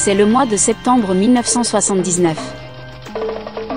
C'est 0.08 0.14
le 0.14 0.24
mois 0.24 0.46
de 0.46 0.56
septembre 0.56 1.14
1979. 1.14 2.34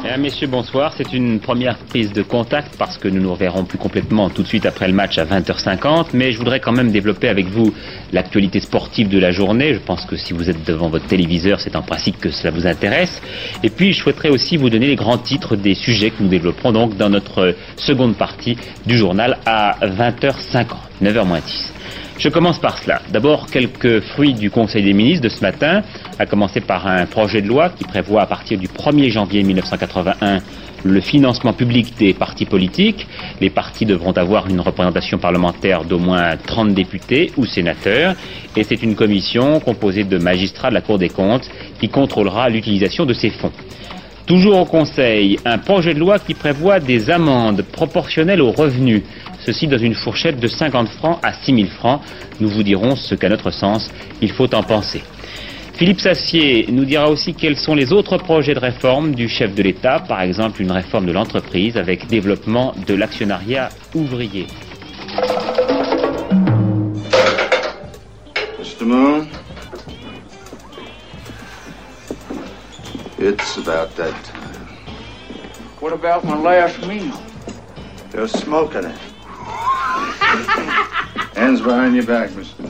Mesdames, 0.02 0.22
Messieurs, 0.22 0.48
bonsoir. 0.48 0.94
C'est 0.96 1.12
une 1.12 1.41
première 1.41 1.78
prise 1.78 2.13
de 2.13 2.22
contact 2.22 2.78
parce 2.78 2.98
que 2.98 3.10
nous 3.10 3.22
nous 3.22 3.34
reverrons 3.34 3.65
plus 3.65 3.78
complètement 3.78 4.30
tout 4.30 4.41
de 4.41 4.48
suite 4.48 4.65
après 4.65 4.88
le 4.88 4.94
match 4.94 5.17
à 5.17 5.26
20h50. 5.26 6.12
Mais 6.13 6.32
je 6.32 6.38
voudrais 6.38 6.62
quand 6.62 6.72
même 6.72 6.89
développer 6.89 7.28
avec 7.28 7.48
vous 7.48 7.74
l'actualité 8.13 8.62
sportive 8.62 9.10
de 9.10 9.20
la 9.20 9.32
journée. 9.32 9.74
Je 9.74 9.80
pense 9.80 10.06
que 10.06 10.15
si 10.15 10.32
vous 10.32 10.50
êtes 10.50 10.65
devant 10.65 10.88
votre 10.88 11.06
téléviseur, 11.06 11.60
c'est 11.60 11.76
en 11.76 11.82
principe 11.82 12.17
que 12.17 12.32
cela 12.32 12.52
vous 12.52 12.65
intéresse. 12.65 13.22
Et 13.62 13.70
puis, 13.70 13.91
je 13.91 14.02
souhaiterais 14.02 14.30
aussi 14.30 14.56
vous 14.56 14.70
donner 14.70 14.88
les 14.88 14.96
grands 14.96 15.17
titres 15.17 15.58
des 15.58 15.76
sujets 15.76 16.12
que 16.12 16.24
nous 16.24 16.30
développerons 16.30 16.72
donc 16.72 16.96
dans 16.96 17.10
notre 17.10 17.56
seconde 17.76 18.15
partie 18.15 18.56
du 18.86 18.96
journal 18.96 19.38
à 19.46 19.76
20h50, 19.86 20.65
9h 21.04 21.26
moins 21.26 21.41
10. 21.41 21.74
Je 22.22 22.30
commence 22.30 22.60
par 22.60 22.78
cela. 22.78 23.02
D'abord, 23.10 23.48
quelques 23.48 24.00
fruits 24.02 24.36
du 24.36 24.52
Conseil 24.52 24.84
des 24.84 24.94
ministres 24.94 25.24
de 25.24 25.30
ce 25.30 25.42
matin, 25.42 25.82
à 26.20 26.28
commencer 26.28 26.62
par 26.62 26.86
un 26.86 27.08
projet 27.08 27.42
de 27.42 27.48
loi 27.48 27.70
qui 27.70 27.84
prévoit 27.84 28.22
à 28.22 28.28
partir 28.28 28.60
du 28.60 28.68
1er 28.68 29.10
janvier 29.10 29.42
1981 29.42 30.38
le 30.84 31.02
financement 31.02 31.54
public 31.54 31.98
des 31.98 32.14
partis 32.14 32.46
politiques. 32.46 33.08
Les 33.40 33.50
partis 33.50 33.88
devront 33.88 34.12
avoir 34.12 34.48
une 34.48 34.60
représentation 34.60 35.18
parlementaire 35.18 35.84
d'au 35.84 35.98
moins 35.98 36.38
30 36.38 36.76
députés 36.76 37.32
ou 37.38 37.48
sénateurs. 37.48 38.14
Et 38.56 38.64
c'est 38.64 38.84
une 38.84 38.94
commission 38.94 39.60
composée 39.60 40.04
de 40.04 40.20
magistrats 40.20 40.70
de 40.70 40.76
la 40.76 40.82
Cour 40.82 41.00
des 41.00 41.10
comptes 41.10 41.50
qui 41.80 41.90
contrôlera 41.90 42.50
l'utilisation 42.50 43.08
de 43.08 43.14
ces 43.14 43.32
fonds. 43.32 43.52
Toujours 44.28 44.60
au 44.60 44.66
Conseil, 44.66 45.40
un 45.44 45.58
projet 45.58 45.96
de 45.96 46.00
loi 46.00 46.20
qui 46.20 46.36
prévoit 46.36 46.80
des 46.80 47.10
amendes 47.10 47.64
proportionnelles 47.64 48.42
aux 48.42 48.52
revenus. 48.52 49.02
Ceci 49.45 49.67
dans 49.67 49.77
une 49.77 49.95
fourchette 49.95 50.39
de 50.39 50.47
50 50.47 50.88
francs 50.89 51.19
à 51.23 51.34
6 51.34 51.56
000 51.56 51.67
francs. 51.69 52.01
Nous 52.39 52.49
vous 52.49 52.63
dirons 52.63 52.95
ce 52.95 53.15
qu'à 53.15 53.30
notre 53.30 53.49
sens, 53.49 53.89
il 54.21 54.32
faut 54.32 54.54
en 54.54 54.62
penser. 54.63 55.01
Philippe 55.73 55.99
Sassier 55.99 56.67
nous 56.69 56.86
dira 56.86 57.10
aussi 57.10 57.34
quels 57.34 57.58
sont 57.58 57.73
les 57.73 57.91
autres 57.91 58.17
projets 58.17 58.54
de 58.54 58.60
réforme 58.60 59.15
du 59.15 59.27
chef 59.27 59.56
de 59.56 59.63
l'État, 59.63 59.99
par 59.99 60.21
exemple 60.21 60.62
une 60.62 60.71
réforme 60.71 61.08
de 61.08 61.12
l'entreprise 61.12 61.75
avec 61.75 62.06
développement 62.06 62.75
de 62.86 62.93
l'actionnariat 62.93 63.69
ouvrier. 63.95 64.45
Mr. 68.60 68.86
Moon? 68.86 69.27
It's 73.17 73.58
about 73.58 73.95
that 73.95 74.13
time. 74.23 74.67
What 75.80 75.93
about 75.93 76.23
my 76.25 76.36
last 76.36 76.86
meal? 76.86 77.19
They're 78.12 78.27
smoking 78.27 78.86
it. 78.86 79.11
Hands 81.36 81.62
behind 81.62 81.96
your 81.96 82.06
back, 82.06 82.30
Mr. 82.32 82.65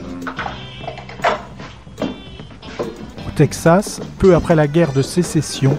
Au 3.26 3.30
Texas, 3.34 4.00
peu 4.18 4.34
après 4.34 4.54
la 4.54 4.68
guerre 4.68 4.92
de 4.92 5.02
sécession, 5.02 5.76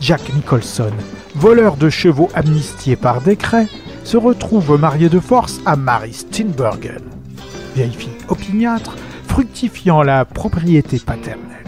Jack 0.00 0.20
Nicholson, 0.34 0.92
voleur 1.36 1.76
de 1.76 1.88
chevaux 1.88 2.28
amnistié 2.34 2.96
par 2.96 3.20
décret, 3.20 3.68
se 4.02 4.16
retrouve 4.16 4.78
marié 4.78 5.08
de 5.08 5.20
force 5.20 5.60
à 5.64 5.76
Mary 5.76 6.12
Steenburgen, 6.12 7.02
vieille 7.74 7.92
fille 7.92 8.10
opiniâtre, 8.28 8.96
fructifiant 9.28 10.02
la 10.02 10.24
propriété 10.24 10.98
paternelle. 10.98 11.64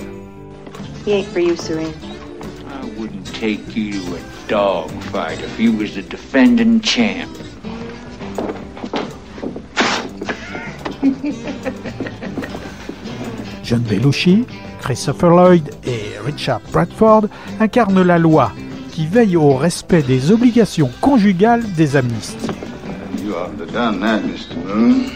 He 1.06 1.12
ain't 1.12 1.26
for 1.26 1.40
you, 1.40 1.54
Serene. 1.56 1.92
I 2.68 2.84
wouldn't 2.98 3.24
take 3.40 3.76
you 3.76 3.92
to 3.92 4.16
a 4.16 4.48
dog 4.48 4.90
fight 5.12 5.38
if 5.40 5.60
you 5.60 5.72
was 5.72 5.94
the 5.94 6.02
defending 6.02 6.80
champ. 6.80 7.30
John 13.64 13.80
Belushi, 13.80 14.44
Christopher 14.80 15.30
Lloyd 15.30 15.70
et 15.84 16.18
Richard 16.24 16.60
Bradford 16.72 17.22
incarnent 17.60 18.02
la 18.02 18.18
loi 18.18 18.52
qui 18.92 19.06
veille 19.06 19.36
au 19.36 19.54
respect 19.54 20.02
des 20.02 20.30
obligations 20.30 20.90
conjugales 21.00 21.64
des 21.76 21.96
amnistiés. 21.96 22.50
You 23.24 23.32
ought 23.34 23.56
to 23.58 23.64
have 23.64 23.72
done 23.72 24.00
that, 24.00 24.20
Mr. 24.22 24.54
Moon. 24.64 25.10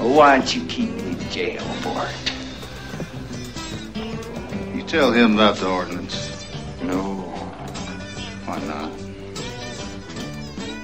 Why'd 0.00 0.52
you 0.52 0.62
keep 0.68 0.90
me 0.90 1.12
in 1.12 1.18
jail 1.30 1.62
for 1.82 2.02
it? 2.02 2.32
You 4.74 4.82
tell 4.82 5.12
him 5.12 5.34
about 5.38 5.56
the 5.60 5.66
ordinance. 5.66 6.30
No. 6.82 7.24
Why 8.46 8.58
not? 8.66 8.90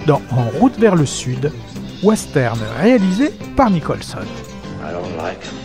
Dans 0.07 0.23
En 0.31 0.49
route 0.61 0.79
vers 0.79 0.95
le 0.95 1.07
sud, 1.07 1.51
western 2.03 2.59
réalisé 2.81 3.31
par 3.57 3.71
Nicholson. 3.71 4.27
I 4.83 4.93
don't 4.93 5.17
like 5.17 5.43
him. 5.43 5.59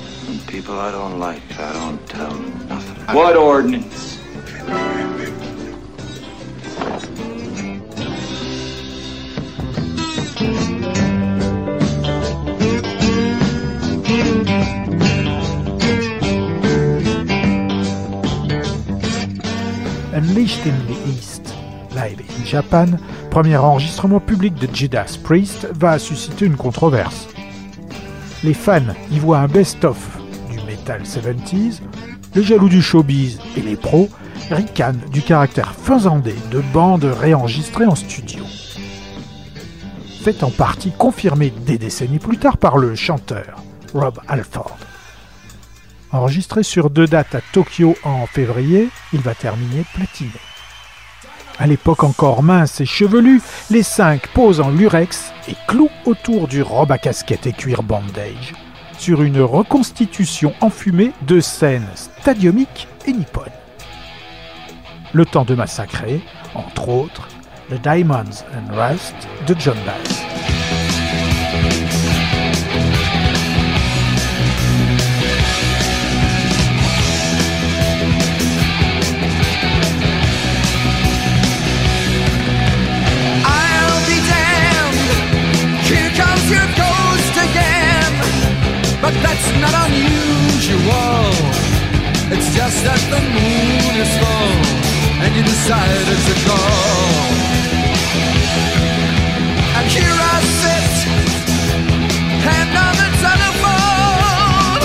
People 0.48 0.76
I 0.80 0.92
don't 0.92 1.20
like, 1.20 1.42
I 1.60 1.74
don't 1.74 2.00
tell 2.08 2.30
them 2.30 2.68
nothing. 2.68 3.16
What 3.16 3.36
ordinance? 3.36 4.20
Unleashed 20.14 20.66
in 20.66 20.88
the 20.88 21.10
East, 21.10 21.35
Live 21.96 22.22
in 22.30 22.44
Japan, 22.44 22.88
premier 23.32 23.56
enregistrement 23.56 24.20
public 24.20 24.56
de 24.56 24.68
Judas 24.74 25.18
Priest, 25.24 25.70
va 25.74 25.98
susciter 25.98 26.46
une 26.46 26.58
controverse. 26.58 27.30
Les 28.44 28.54
fans 28.54 28.94
y 29.12 29.20
voient 29.20 29.40
un 29.40 29.48
best-of 29.48 29.98
du 30.52 30.58
metal 30.66 31.04
70s, 31.04 31.80
les 32.36 32.44
jaloux 32.44 32.68
du 32.68 32.82
showbiz 32.82 33.40
et 33.56 33.62
les 33.62 33.78
pros 33.78 34.10
ricanent 34.52 35.00
du 35.10 35.22
caractère 35.22 35.74
faisandé 35.74 36.36
de 36.52 36.60
bandes 36.74 37.06
réenregistrées 37.06 37.86
en 37.86 37.96
studio. 37.96 38.44
Fait 40.22 40.44
en 40.44 40.52
partie 40.52 40.92
confirmé 40.92 41.54
des 41.66 41.78
décennies 41.78 42.20
plus 42.20 42.38
tard 42.38 42.58
par 42.58 42.78
le 42.78 42.96
chanteur 42.96 43.64
Rob 43.94 44.20
Alford. 44.28 44.78
Enregistré 46.12 46.64
sur 46.64 46.90
deux 46.90 47.08
dates 47.08 47.36
à 47.36 47.42
Tokyo 47.54 47.96
en 48.04 48.26
février, 48.26 48.90
il 49.14 49.22
va 49.22 49.34
terminer 49.34 49.86
platiné. 49.94 50.32
À 51.58 51.68
l'époque 51.68 52.04
encore 52.04 52.44
mince 52.44 52.82
et 52.82 52.86
chevelu, 52.86 53.42
les 53.70 53.84
cinq 53.84 54.28
posent 54.34 54.60
en 54.60 54.70
lurex 54.70 55.32
et 55.48 55.56
clouent 55.68 55.90
autour 56.06 56.48
du 56.48 56.62
robe 56.62 56.92
à 56.92 56.98
casquette 56.98 57.48
et 57.48 57.54
cuir 57.54 57.82
bandage 57.82 58.54
sur 58.98 59.24
une 59.24 59.42
reconstitution 59.42 60.54
enfumée 60.62 61.12
de 61.28 61.40
scènes 61.40 61.88
stadiumiques 61.96 62.88
et 63.06 63.14
nippones. 63.14 63.46
Le 65.14 65.26
temps 65.26 65.46
de 65.46 65.56
massacrer, 65.56 66.22
entre 66.56 66.90
autres, 66.90 67.28
The 67.70 67.82
Diamonds 67.82 68.44
and 68.54 68.74
Rust 68.74 69.16
de 69.48 69.56
John 69.58 69.78
Bass. 69.86 70.55
That's 89.24 89.48
not 89.62 89.74
unusual. 89.88 91.30
It's 92.34 92.50
just 92.56 92.84
that 92.84 93.02
the 93.14 93.22
moon 93.22 93.94
is 94.02 94.12
full 94.20 94.52
and 95.22 95.30
you 95.36 95.44
decided 95.44 96.20
to 96.28 96.36
go. 96.48 96.60
And 99.78 99.86
here 99.92 100.18
I 100.34 100.38
sit, 100.62 100.94
hand 102.48 102.74
on 102.76 102.94
the 103.02 103.10
telephone, 103.22 104.84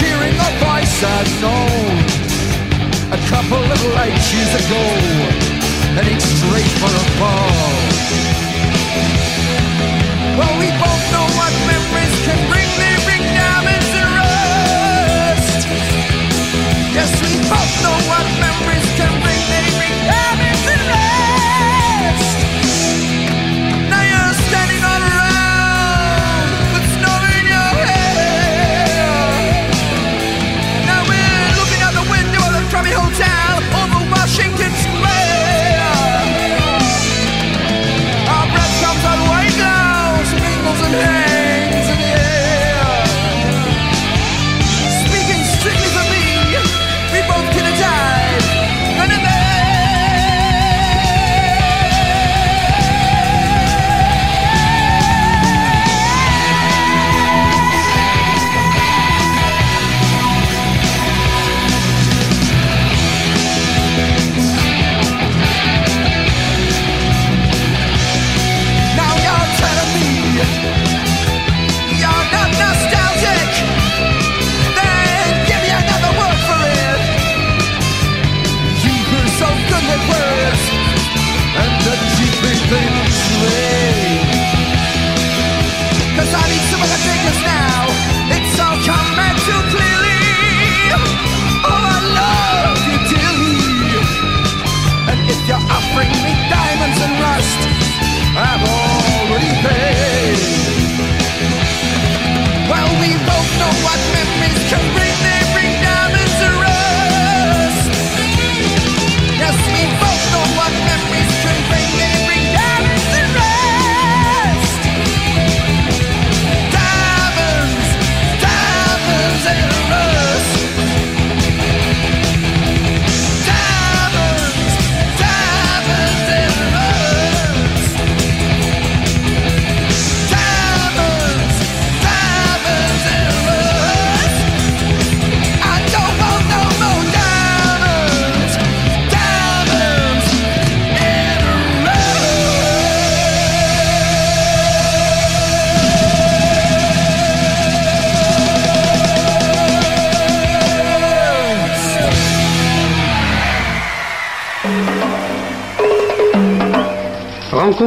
hearing 0.00 0.36
a 0.38 0.50
voice 0.64 0.96
I've 1.04 1.32
known 1.44 1.94
a 3.12 3.20
couple 3.28 3.62
of 3.62 3.80
light 3.94 4.18
years 4.32 4.52
ago 4.64 4.82
heading 5.94 6.20
straight 6.20 6.72
for 6.78 6.86
a 6.86 7.04
fall. 7.18 7.89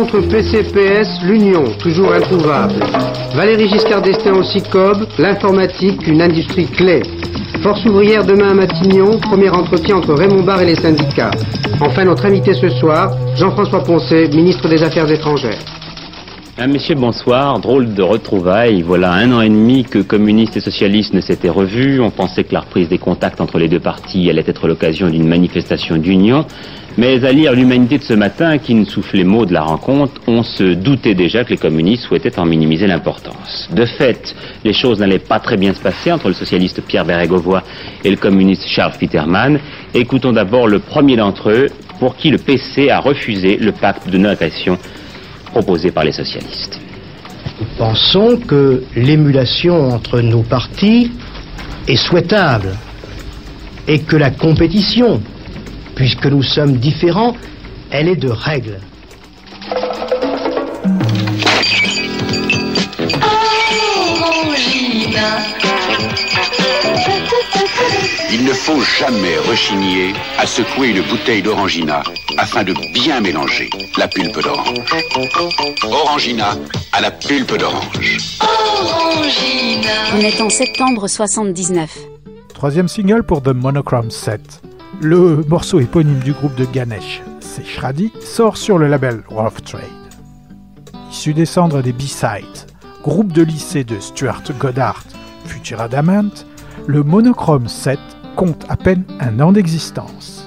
Rencontre 0.04 0.28
PCPS 0.28 1.24
L'Union, 1.24 1.64
toujours 1.80 2.12
introuvable. 2.12 2.74
Valérie 3.36 3.70
Giscard 3.70 4.02
d'Estaing 4.02 4.34
au 4.34 4.44
CICOB, 4.44 5.08
l'informatique, 5.18 6.06
une 6.06 6.22
industrie 6.22 6.66
clé. 6.66 7.04
Force 7.62 7.86
ouvrière 7.86 8.26
demain 8.26 8.50
à 8.50 8.54
Matignon, 8.54 9.18
premier 9.20 9.50
entretien 9.50 9.96
entre 9.96 10.14
Raymond 10.14 10.44
Barre 10.44 10.62
et 10.62 10.66
les 10.66 10.76
syndicats. 10.76 11.32
Enfin, 11.80 12.04
notre 12.04 12.26
invité 12.26 12.54
ce 12.54 12.68
soir, 12.68 13.16
Jean-François 13.38 13.82
Poncet, 13.82 14.28
ministre 14.28 14.68
des 14.68 14.84
Affaires 14.84 15.10
étrangères. 15.10 15.60
Ah, 16.58 16.68
messieurs, 16.68 16.96
bonsoir. 16.96 17.60
Drôle 17.60 17.96
de 17.96 18.04
retrouvailles. 18.04 18.82
Voilà 18.82 19.12
un 19.12 19.32
an 19.32 19.42
et 19.42 19.50
demi 19.50 19.86
que 19.86 20.00
communistes 20.00 20.58
et 20.58 20.60
socialistes 20.60 21.14
ne 21.14 21.22
s'étaient 21.22 21.50
revus. 21.50 22.00
On 22.00 22.12
pensait 22.12 22.44
que 22.44 22.54
la 22.54 22.60
reprise 22.60 22.90
des 22.90 23.00
contacts 23.00 23.42
entre 23.42 23.58
les 23.58 23.70
deux 23.70 23.80
partis 23.80 24.30
allait 24.30 24.44
être 24.46 24.68
l'occasion 24.68 25.10
d'une 25.10 25.28
manifestation 25.28 25.96
d'union. 25.96 26.46
Mais 26.98 27.26
à 27.26 27.32
lire 27.32 27.54
l'humanité 27.54 27.98
de 27.98 28.04
ce 28.04 28.14
matin, 28.14 28.60
qui 28.60 28.76
ne 28.76 28.86
soufflait 28.86 29.24
mot 29.24 29.46
de 29.46 29.54
la 29.54 29.64
rencontre, 29.64 30.22
on 30.28 30.44
se 30.44 30.74
doutait 30.76 31.16
déjà 31.16 31.44
que 31.44 31.50
les 31.50 31.58
communistes 31.58 32.04
souhaitaient 32.04 32.38
en 32.38 32.46
minimiser 32.46 32.86
l'importance. 32.86 33.68
De 33.72 33.86
fait, 33.86 34.36
les 34.64 34.74
choses 34.74 35.00
n'allaient 35.00 35.18
pas 35.18 35.40
très 35.40 35.58
bien 35.58 35.74
se 35.74 35.82
passer 35.82 36.12
entre 36.12 36.28
le 36.28 36.36
socialiste 36.36 36.82
Pierre 36.82 37.06
Bérégovoy 37.06 37.64
et 38.04 38.12
le 38.12 38.18
communiste 38.18 38.68
Charles 38.68 38.94
Peterman. 39.00 39.60
Écoutons 39.96 40.34
d'abord 40.34 40.68
le 40.68 40.80
premier 40.80 41.16
d'entre 41.16 41.50
eux, 41.50 41.68
pour 42.00 42.16
qui 42.16 42.30
le 42.30 42.38
PC 42.38 42.90
a 42.90 43.00
refusé 43.00 43.58
le 43.58 43.72
pacte 43.72 44.10
de 44.10 44.18
notation 44.18 44.78
proposé 45.46 45.92
par 45.92 46.04
les 46.04 46.12
socialistes. 46.12 46.80
Nous 47.60 47.68
pensons 47.78 48.38
que 48.38 48.84
l'émulation 48.96 49.90
entre 49.90 50.20
nos 50.22 50.42
partis 50.42 51.12
est 51.88 51.96
souhaitable 51.96 52.76
et 53.88 54.00
que 54.00 54.16
la 54.16 54.32
compétition, 54.32 55.22
puisque 55.96 56.26
nous 56.26 56.44
sommes 56.44 56.78
différents, 56.78 57.36
elle 57.92 58.08
est 58.08 58.16
de 58.16 58.30
règle. 58.30 58.80
Il 68.32 68.46
ne 68.46 68.54
faut 68.54 68.82
jamais 68.82 69.38
rechigner 69.50 70.14
à 70.40 70.46
secouer 70.46 70.90
une 70.90 71.02
bouteille 71.02 71.42
d'orangina 71.42 72.04
afin 72.38 72.64
de 72.64 72.74
bien 72.94 73.22
mélanger 73.22 73.70
la 73.98 74.08
pulpe 74.08 74.42
d'orange. 74.42 75.06
Orangina 75.84 76.56
à 76.92 77.02
la 77.02 77.12
pulpe 77.12 77.58
d'orange. 77.58 78.18
On 80.16 80.20
est 80.20 80.42
en 80.42 80.50
septembre 80.50 81.08
79. 81.08 81.98
Troisième 82.54 82.88
single 82.88 83.24
pour 83.24 83.44
The 83.44 83.50
Monochrome 83.50 84.10
Set. 84.10 84.62
Le 85.02 85.44
morceau 85.48 85.80
éponyme 85.80 86.20
du 86.20 86.34
groupe 86.34 86.56
de 86.56 86.66
Ganesh, 86.66 87.22
c'est 87.40 87.66
sort 88.22 88.58
sur 88.58 88.78
le 88.78 88.88
label 88.88 89.24
Rough 89.28 89.62
Trade. 89.64 89.82
Issu 91.12 91.34
des 91.34 91.46
cendres 91.46 91.82
des 91.82 91.94
B-Sides, 91.94 92.68
groupe 93.04 93.34
de 93.34 93.44
lycée 93.44 93.84
de 93.84 94.00
Stuart 94.00 94.44
Goddard, 94.60 95.04
futur 95.46 95.82
Adamant, 95.82 96.32
le 96.88 97.04
Monochrome 97.04 97.68
7 97.68 98.00
compte 98.36 98.66
à 98.70 98.78
peine 98.78 99.04
un 99.20 99.40
an 99.40 99.52
d'existence. 99.52 100.43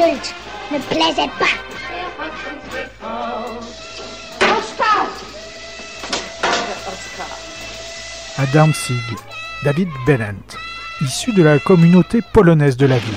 Ne 0.00 0.78
plaisait 0.78 1.30
pas. 1.38 1.44
À 8.38 8.46
Danzig, 8.46 8.96
David 9.62 9.88
Bennett, 10.06 10.56
issu 11.02 11.32
de 11.32 11.42
la 11.42 11.58
communauté 11.58 12.20
polonaise 12.32 12.76
de 12.78 12.86
la 12.86 12.96
ville, 12.96 13.14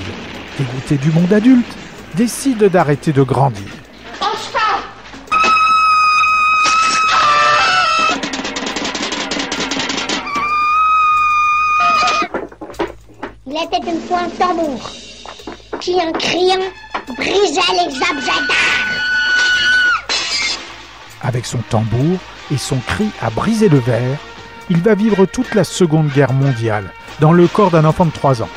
dégoûté 0.58 0.98
du 0.98 1.10
monde 1.10 1.32
adulte, 1.32 1.74
décide 2.16 2.64
d'arrêter 2.64 3.12
de 3.12 3.22
grandir. 3.22 3.64
Il 13.46 13.56
était 13.56 13.90
une 13.90 14.00
fois 14.00 14.18
un 14.18 14.28
tambour 14.28 15.03
qui, 15.84 15.94
en 15.96 16.12
criant, 16.12 16.64
brisait 17.08 17.60
les 17.72 17.94
objets 17.94 18.42
d'art. 18.48 18.88
Avec 21.22 21.44
son 21.44 21.58
tambour 21.68 22.18
et 22.50 22.56
son 22.56 22.78
cri 22.78 23.10
à 23.20 23.28
briser 23.28 23.68
le 23.68 23.78
verre, 23.80 24.16
il 24.70 24.80
va 24.80 24.94
vivre 24.94 25.26
toute 25.26 25.54
la 25.54 25.62
Seconde 25.62 26.08
Guerre 26.08 26.32
mondiale 26.32 26.90
dans 27.20 27.32
le 27.32 27.46
corps 27.46 27.70
d'un 27.70 27.84
enfant 27.84 28.06
de 28.06 28.12
3 28.12 28.42
ans. 28.42 28.48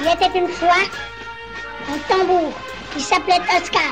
Il 0.00 0.06
était 0.06 0.36
une 0.36 0.48
fois 0.48 0.82
un 1.88 1.98
tambour 2.08 2.52
qui 2.92 3.00
s'appelait 3.00 3.40
Oscar. 3.56 3.82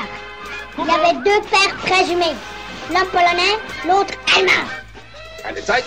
Il 0.77 0.89
avait 0.89 1.17
deux 1.23 1.41
pères 1.49 1.75
présumés, 1.77 2.35
l'un 2.91 3.05
polonais, 3.05 3.57
l'autre 3.87 4.13
allemand. 4.35 4.67
Eine 5.43 5.63
Zeit. 5.63 5.85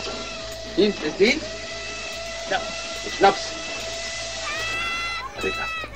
Hier 0.77 0.89
ist 0.89 1.19
die. 1.21 1.39
Ja, 2.51 2.59
Schnaps. 3.17 3.54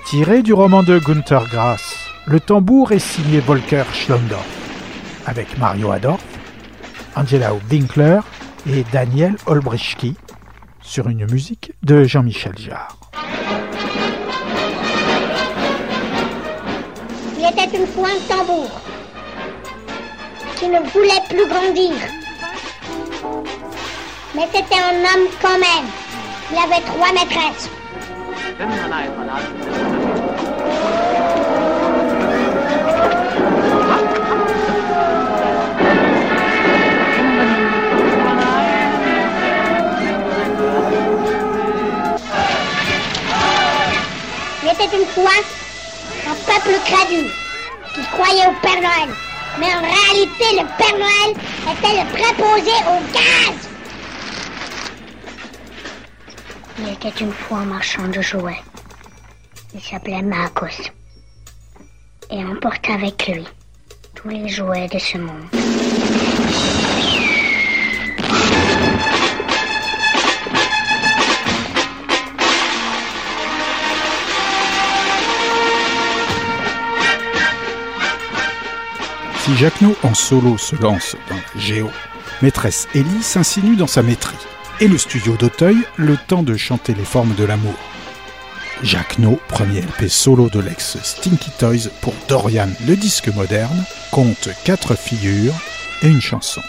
Tiré 0.06 0.42
du 0.42 0.52
roman 0.52 0.82
de 0.82 0.98
Gunther 0.98 1.46
Grass, 1.48 1.96
le 2.26 2.40
tambour 2.40 2.92
est 2.92 2.98
signé 2.98 3.40
Volker 3.40 3.84
Schlondorf, 3.92 4.46
avec 5.26 5.58
Mario 5.58 5.90
Adorf, 5.90 6.24
Angela 7.14 7.52
Winkler 7.70 8.20
et 8.66 8.84
Daniel 8.92 9.36
Olbrichki, 9.46 10.14
sur 10.80 11.08
une 11.08 11.30
musique 11.30 11.72
de 11.82 12.04
Jean-Michel 12.04 12.56
Jarre. 12.58 12.98
Il 17.38 17.46
était 17.46 17.76
une 17.76 17.86
fois 17.86 18.08
un 18.08 18.34
tambour 18.34 18.70
qui 20.56 20.68
ne 20.68 20.80
voulait 20.90 21.22
plus 21.28 21.48
grandir. 21.48 21.92
Mais 24.34 24.48
c'était 24.52 24.74
un 24.74 24.98
homme 25.00 25.28
quand 25.40 25.58
même. 25.58 25.86
Il 26.50 26.56
avait 26.56 26.84
trois 26.84 27.12
maîtresses. 27.12 27.70
Il 28.60 28.64
était 44.70 44.96
une 44.96 45.06
fois 45.06 45.30
un 46.26 46.34
peuple 46.34 46.78
crédule 46.84 47.30
qui 47.94 48.00
croyait 48.10 48.46
au 48.46 48.52
Père 48.60 48.74
Noël. 48.74 49.14
Mais 49.60 49.66
en 49.66 49.82
réalité, 49.82 50.46
le 50.52 50.66
Père 50.76 50.98
Noël 50.98 51.30
était 51.70 51.94
le 51.96 52.04
préposé 52.10 52.74
au 52.88 52.98
gaz. 53.12 53.67
Il 56.80 56.88
était 56.92 57.08
une 57.20 57.32
fois 57.32 57.58
un 57.58 57.64
marchand 57.64 58.06
de 58.06 58.20
jouets. 58.20 58.62
Il 59.74 59.80
s'appelait 59.80 60.22
Marcos. 60.22 60.90
Et 62.30 62.44
emportait 62.44 62.92
avec 62.92 63.26
lui 63.26 63.46
tous 64.14 64.28
les 64.28 64.48
jouets 64.48 64.86
de 64.86 64.98
ce 64.98 65.18
monde. 65.18 65.46
Si 79.40 79.56
Jacquenot 79.56 79.96
en 80.02 80.14
solo 80.14 80.58
se 80.58 80.76
lance 80.76 81.16
dans 81.28 81.58
géo, 81.58 81.90
maîtresse 82.42 82.86
Ellie 82.94 83.22
s'insinue 83.22 83.76
dans 83.76 83.86
sa 83.86 84.02
maîtrise. 84.02 84.38
Et 84.80 84.88
le 84.88 84.98
studio 84.98 85.36
d'Auteuil 85.36 85.76
le 85.96 86.16
temps 86.16 86.42
de 86.42 86.56
chanter 86.56 86.94
les 86.94 87.04
formes 87.04 87.34
de 87.34 87.44
l'amour. 87.44 87.74
Jacques 88.82 89.18
No, 89.18 89.40
premier 89.48 89.80
LP 89.80 90.08
solo 90.08 90.48
de 90.48 90.60
l'ex 90.60 90.98
Stinky 91.02 91.50
Toys 91.58 91.88
pour 92.00 92.14
Dorian, 92.28 92.68
le 92.86 92.94
disque 92.94 93.28
moderne, 93.28 93.84
compte 94.12 94.48
quatre 94.64 94.96
figures 94.96 95.54
et 96.02 96.08
une 96.08 96.20
chanson. 96.20 96.60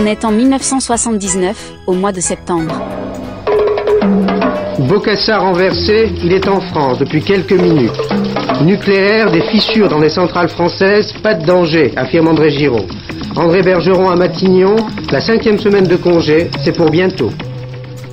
On 0.00 0.06
est 0.06 0.24
en 0.24 0.30
1979, 0.30 1.72
au 1.88 1.92
mois 1.92 2.12
de 2.12 2.20
septembre. 2.20 2.80
Bocassa 4.78 5.38
renversé, 5.38 6.12
il 6.22 6.32
est 6.32 6.46
en 6.46 6.60
France 6.60 6.98
depuis 7.00 7.20
quelques 7.20 7.50
minutes. 7.50 7.98
Nucléaire, 8.62 9.32
des 9.32 9.40
fissures 9.40 9.88
dans 9.88 9.98
les 9.98 10.10
centrales 10.10 10.50
françaises, 10.50 11.12
pas 11.20 11.34
de 11.34 11.44
danger, 11.44 11.92
affirme 11.96 12.28
André 12.28 12.50
Giraud. 12.50 12.86
André 13.34 13.62
Bergeron 13.62 14.08
à 14.08 14.14
Matignon, 14.14 14.76
la 15.10 15.20
cinquième 15.20 15.58
semaine 15.58 15.88
de 15.88 15.96
congé, 15.96 16.48
c'est 16.62 16.76
pour 16.76 16.90
bientôt. 16.90 17.32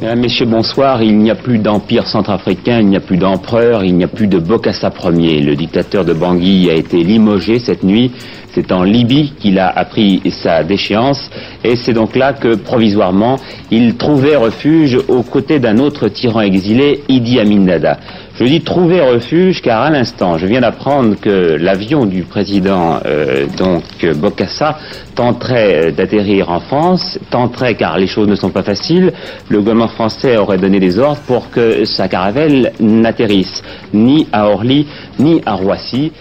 Mesdames, 0.06 0.20
Messieurs, 0.20 0.46
bonsoir. 0.46 1.02
Il 1.02 1.18
n'y 1.18 1.32
a 1.32 1.36
plus 1.36 1.58
d'empire 1.58 2.06
centrafricain, 2.06 2.80
il 2.80 2.90
n'y 2.90 2.96
a 2.96 3.00
plus 3.00 3.18
d'empereur, 3.18 3.84
il 3.84 3.96
n'y 3.96 4.04
a 4.04 4.08
plus 4.08 4.28
de 4.28 4.38
Bokassa 4.38 4.94
Ier. 5.04 5.42
Le 5.42 5.56
dictateur 5.56 6.06
de 6.06 6.14
Bangui 6.14 6.70
a 6.70 6.76
été 6.76 6.98
limogé 6.98 7.58
cette 7.58 7.82
nuit. 7.82 8.12
C'est 8.54 8.72
en 8.72 8.84
Libye 8.84 9.34
qu'il 9.40 9.58
a 9.58 9.68
appris 9.68 10.22
sa 10.30 10.64
déchéance 10.64 11.32
et 11.64 11.76
c'est 11.76 11.94
donc 11.94 12.16
là 12.16 12.34
que 12.34 12.54
provisoirement 12.54 13.38
il 13.72 13.98
trouvait 13.98 14.36
refuge 14.36 15.00
aux 15.08 15.24
côtés 15.24 15.60
d'un 15.60 15.80
autre 15.80 16.08
tyran 16.08 16.42
exilé, 16.42 17.02
Idi 17.10 17.40
Amin 17.40 17.66
Dada. 17.66 17.98
Je 18.38 18.44
dis 18.44 18.62
trouver 18.62 19.02
refuge 19.02 19.62
car 19.62 19.82
à 19.82 19.90
l'instant 19.90 20.38
je 20.38 20.46
viens 20.46 20.62
d'apprendre 20.62 21.16
que 21.20 21.56
l'avion 21.60 22.06
du 22.06 22.24
président 22.24 23.00
euh, 23.06 23.48
donc 23.58 23.84
Bokassa 24.16 24.78
tenterait 25.16 25.94
d'atterrir 25.94 26.50
en 26.50 26.60
France, 26.60 27.18
tenterait 27.30 27.76
car 27.76 27.98
les 27.98 28.08
choses 28.08 28.28
ne 28.28 28.36
sont 28.36 28.50
pas 28.50 28.64
faciles. 28.64 29.14
Le 29.48 29.60
gouvernement 29.60 29.88
français 29.88 30.36
aurait 30.38 30.58
donné 30.58 30.80
des 30.80 31.00
ordres 31.00 31.22
pour 31.28 31.50
que 31.50 31.86
sa 31.86 32.10
caravelle 32.10 32.74
n'atterrisse 32.80 33.64
ni 33.94 34.28
à 34.34 34.48
Orly 34.48 34.86
ni 35.18 35.42
à 35.46 35.54
Roissy. 35.54 36.12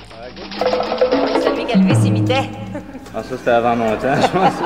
Celui. 1.43 1.65
Ah, 3.17 3.23
ça, 3.23 3.37
c'était 3.37 3.51
avant 3.51 3.77
mon 3.77 3.91
temps, 3.97 4.15
je 4.21 4.29
pense. 4.29 4.55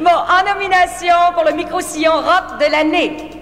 Bon, 0.00 0.10
en 0.10 0.54
nomination 0.54 1.14
pour 1.34 1.44
le 1.44 1.52
micro-sillon 1.54 2.12
rock 2.12 2.58
de 2.60 2.70
l'année. 2.70 3.35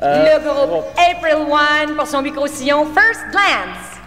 Euh, 0.00 0.38
le 0.38 0.44
groupe 0.44 0.84
April 0.96 1.34
One 1.50 1.96
pour 1.96 2.06
son 2.06 2.22
micro-sillon 2.22 2.86
First 2.94 3.20
Glance. 3.32 3.98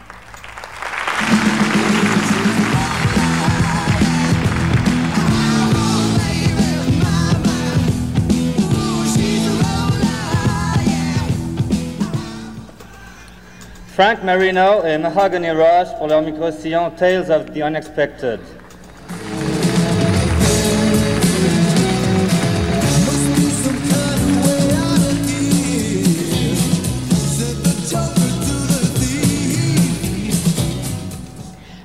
Frank 13.93 14.23
Marino 14.23 14.85
et 14.85 14.97
Mahogany 14.97 15.51
Rush 15.51 15.89
pour 15.97 16.07
leur 16.07 16.21
micro-sillon 16.21 16.91
Tales 16.91 17.29
of 17.29 17.51
the 17.53 17.61
Unexpected. 17.61 18.39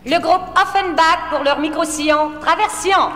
Le 0.06 0.20
groupe 0.20 0.42
Offenbach 0.54 1.30
pour 1.30 1.42
leur 1.42 1.58
micro-sillon 1.58 2.30
Traversion. 2.40 3.10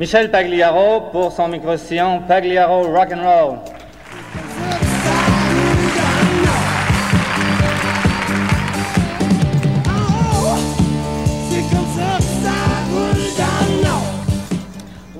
Michel 0.00 0.30
Pagliaro 0.30 1.00
pour 1.12 1.32
son 1.32 1.48
micro-sillon 1.48 2.22
Pagliaro 2.26 2.88
Rock'n'Roll. 2.88 3.58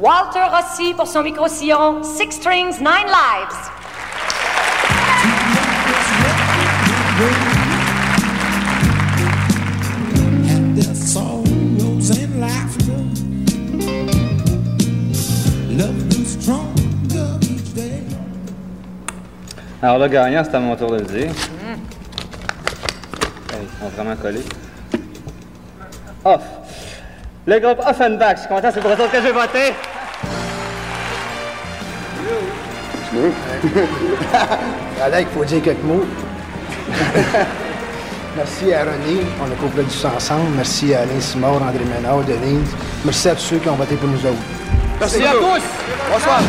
Walter 0.09 0.41
Rossi 0.51 0.95
pour 0.95 1.07
son 1.07 1.23
micro-sillon 1.23 2.03
Six 2.03 2.31
Strings, 2.31 2.79
Nine 2.79 3.09
Lives. 3.09 3.59
Alors 19.83 19.99
le 19.99 20.09
gagnant, 20.09 20.43
c'est 20.43 20.55
à 20.55 20.59
mon 20.59 20.75
tour 20.75 20.91
de 20.91 20.97
le 20.97 21.03
dire. 21.03 21.19
Hey, 21.19 21.35
ils 23.61 23.79
sont 23.79 23.89
vraiment 23.95 24.17
collés. 24.17 24.47
Off. 26.25 26.43
Le 27.45 27.59
groupe 27.61 27.81
Offenbach, 27.87 28.37
je 28.37 28.41
suis 28.41 28.49
content, 28.49 28.71
c'est 28.73 28.81
pour 28.81 28.97
ça 28.97 29.07
que 29.07 29.21
je 29.21 29.33
vais 33.19 33.29
voter. 33.29 33.89
Voilà, 34.99 35.21
il 35.21 35.27
faut 35.29 35.45
dire 35.45 35.63
quelques 35.63 35.85
mots. 35.85 36.05
Merci 38.37 38.73
à 38.73 38.81
René, 38.85 39.21
on 39.41 39.47
a 39.47 39.55
coproduit 39.61 39.91
ça 39.91 40.13
ensemble. 40.17 40.51
Merci 40.55 40.95
à 40.95 41.01
Alain 41.01 41.21
Simard, 41.21 41.55
André 41.63 41.85
Ménard, 41.85 42.23
Denise. 42.25 42.71
Merci 43.05 43.29
à 43.29 43.35
tous 43.35 43.41
ceux 43.41 43.59
qui 43.59 43.69
ont 43.69 43.75
voté 43.75 43.97
pour 43.97 44.09
nous 44.09 44.19
autres. 44.19 44.37
Merci 45.01 45.25
à 45.25 45.33
tous. 45.33 45.63
Bonsoir. 46.13 46.41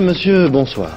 Monsieur, 0.00 0.48
bonsoir. 0.48 0.90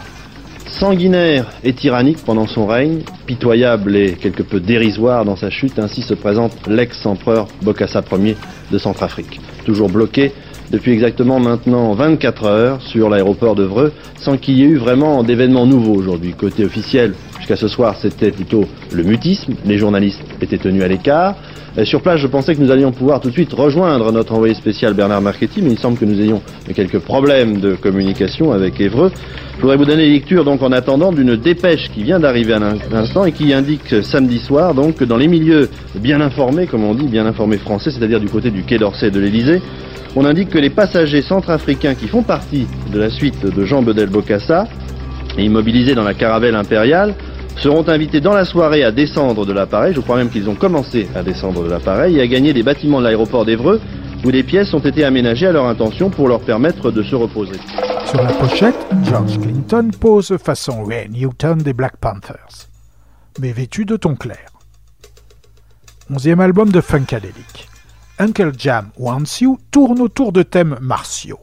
Sanguinaire 0.67 1.47
et 1.63 1.73
tyrannique 1.73 2.19
pendant 2.23 2.45
son 2.45 2.67
règne, 2.67 2.99
pitoyable 3.25 3.95
et 3.95 4.11
quelque 4.13 4.43
peu 4.43 4.59
dérisoire 4.59 5.25
dans 5.25 5.35
sa 5.35 5.49
chute, 5.49 5.79
ainsi 5.79 6.03
se 6.03 6.13
présente 6.13 6.53
l'ex-empereur 6.67 7.47
Bokassa 7.63 8.03
Ier 8.11 8.37
de 8.71 8.77
Centrafrique. 8.77 9.39
Toujours 9.65 9.89
bloqué 9.89 10.31
depuis 10.69 10.91
exactement 10.91 11.39
maintenant 11.39 11.93
24 11.93 12.45
heures 12.45 12.81
sur 12.81 13.09
l'aéroport 13.09 13.55
de 13.55 13.63
Vreux, 13.63 13.91
sans 14.17 14.37
qu'il 14.37 14.59
y 14.59 14.63
ait 14.63 14.67
eu 14.67 14.77
vraiment 14.77 15.23
d'événements 15.23 15.65
nouveaux 15.65 15.95
aujourd'hui. 15.95 16.33
Côté 16.33 16.63
officiel, 16.63 17.15
ce 17.55 17.67
soir, 17.67 17.95
c'était 18.01 18.31
plutôt 18.31 18.65
le 18.91 19.03
mutisme, 19.03 19.53
les 19.65 19.77
journalistes 19.77 20.21
étaient 20.41 20.57
tenus 20.57 20.83
à 20.83 20.87
l'écart. 20.87 21.35
Euh, 21.77 21.85
Sur 21.85 22.01
place, 22.01 22.19
je 22.19 22.27
pensais 22.27 22.53
que 22.55 22.61
nous 22.61 22.69
allions 22.71 22.91
pouvoir 22.91 23.21
tout 23.21 23.29
de 23.29 23.33
suite 23.33 23.53
rejoindre 23.53 24.11
notre 24.11 24.33
envoyé 24.33 24.53
spécial 24.53 24.93
Bernard 24.93 25.21
Marchetti, 25.21 25.61
mais 25.61 25.71
il 25.71 25.79
semble 25.79 25.97
que 25.97 26.05
nous 26.05 26.19
ayons 26.19 26.41
quelques 26.75 26.99
problèmes 26.99 27.59
de 27.61 27.75
communication 27.75 28.51
avec 28.51 28.79
Évreux. 28.81 29.11
Je 29.55 29.61
voudrais 29.61 29.77
vous 29.77 29.85
donner 29.85 30.05
lecture 30.09 30.43
donc 30.43 30.61
en 30.63 30.71
attendant 30.71 31.11
d'une 31.11 31.35
dépêche 31.35 31.89
qui 31.93 32.03
vient 32.03 32.19
d'arriver 32.19 32.53
à 32.53 32.59
l'in- 32.59 32.75
l'instant 32.91 33.23
et 33.25 33.31
qui 33.31 33.53
indique 33.53 33.93
euh, 33.93 34.01
samedi 34.01 34.39
soir 34.39 34.73
donc 34.73 34.95
que 34.97 35.05
dans 35.05 35.17
les 35.17 35.27
milieux 35.27 35.69
bien 35.95 36.19
informés, 36.19 36.67
comme 36.67 36.83
on 36.83 36.93
dit, 36.95 37.07
bien 37.07 37.25
informés 37.25 37.57
français, 37.57 37.91
c'est-à-dire 37.91 38.19
du 38.19 38.27
côté 38.27 38.49
du 38.51 38.63
Quai 38.63 38.77
d'Orsay 38.77 39.07
et 39.07 39.11
de 39.11 39.19
l'Élysée, 39.19 39.61
on 40.17 40.25
indique 40.25 40.49
que 40.49 40.57
les 40.57 40.69
passagers 40.71 41.21
centrafricains 41.21 41.95
qui 41.95 42.07
font 42.09 42.21
partie 42.23 42.67
de 42.91 42.99
la 42.99 43.09
suite 43.09 43.45
de 43.45 43.63
Jean 43.63 43.81
Bedel 43.81 44.09
Bokassa 44.09 44.67
et 45.37 45.45
immobilisés 45.45 45.95
dans 45.95 46.03
la 46.03 46.13
caravelle 46.13 46.55
impériale 46.55 47.13
seront 47.57 47.87
invités 47.87 48.21
dans 48.21 48.33
la 48.33 48.45
soirée 48.45 48.83
à 48.83 48.91
descendre 48.91 49.45
de 49.45 49.53
l'appareil, 49.53 49.93
je 49.93 49.99
crois 49.99 50.17
même 50.17 50.29
qu'ils 50.29 50.49
ont 50.49 50.55
commencé 50.55 51.07
à 51.15 51.23
descendre 51.23 51.63
de 51.63 51.69
l'appareil, 51.69 52.17
et 52.17 52.21
à 52.21 52.27
gagner 52.27 52.53
les 52.53 52.63
bâtiments 52.63 52.99
de 52.99 53.05
l'aéroport 53.05 53.45
d'Evreux, 53.45 53.79
où 54.23 54.31
des 54.31 54.43
pièces 54.43 54.73
ont 54.73 54.79
été 54.79 55.03
aménagées 55.03 55.47
à 55.47 55.51
leur 55.51 55.65
intention 55.65 56.09
pour 56.09 56.27
leur 56.27 56.41
permettre 56.41 56.91
de 56.91 57.03
se 57.03 57.15
reposer. 57.15 57.59
Sur 58.05 58.21
la 58.21 58.33
pochette, 58.33 58.87
George 59.03 59.39
Clinton 59.39 59.89
pose 59.99 60.37
façon 60.37 60.83
Ray 60.83 61.09
Newton 61.09 61.57
des 61.57 61.73
Black 61.73 61.97
Panthers, 61.97 62.67
mais 63.39 63.51
vêtu 63.51 63.85
de 63.85 63.95
ton 63.95 64.15
clair. 64.15 64.49
Onzième 66.13 66.41
album 66.41 66.71
de 66.71 66.81
Funkadelic. 66.81 67.69
Uncle 68.19 68.51
Jam 68.57 68.91
Wants 68.97 69.39
You 69.39 69.57
tourne 69.71 70.01
autour 70.01 70.31
de 70.31 70.43
thèmes 70.43 70.77
martiaux. 70.81 71.39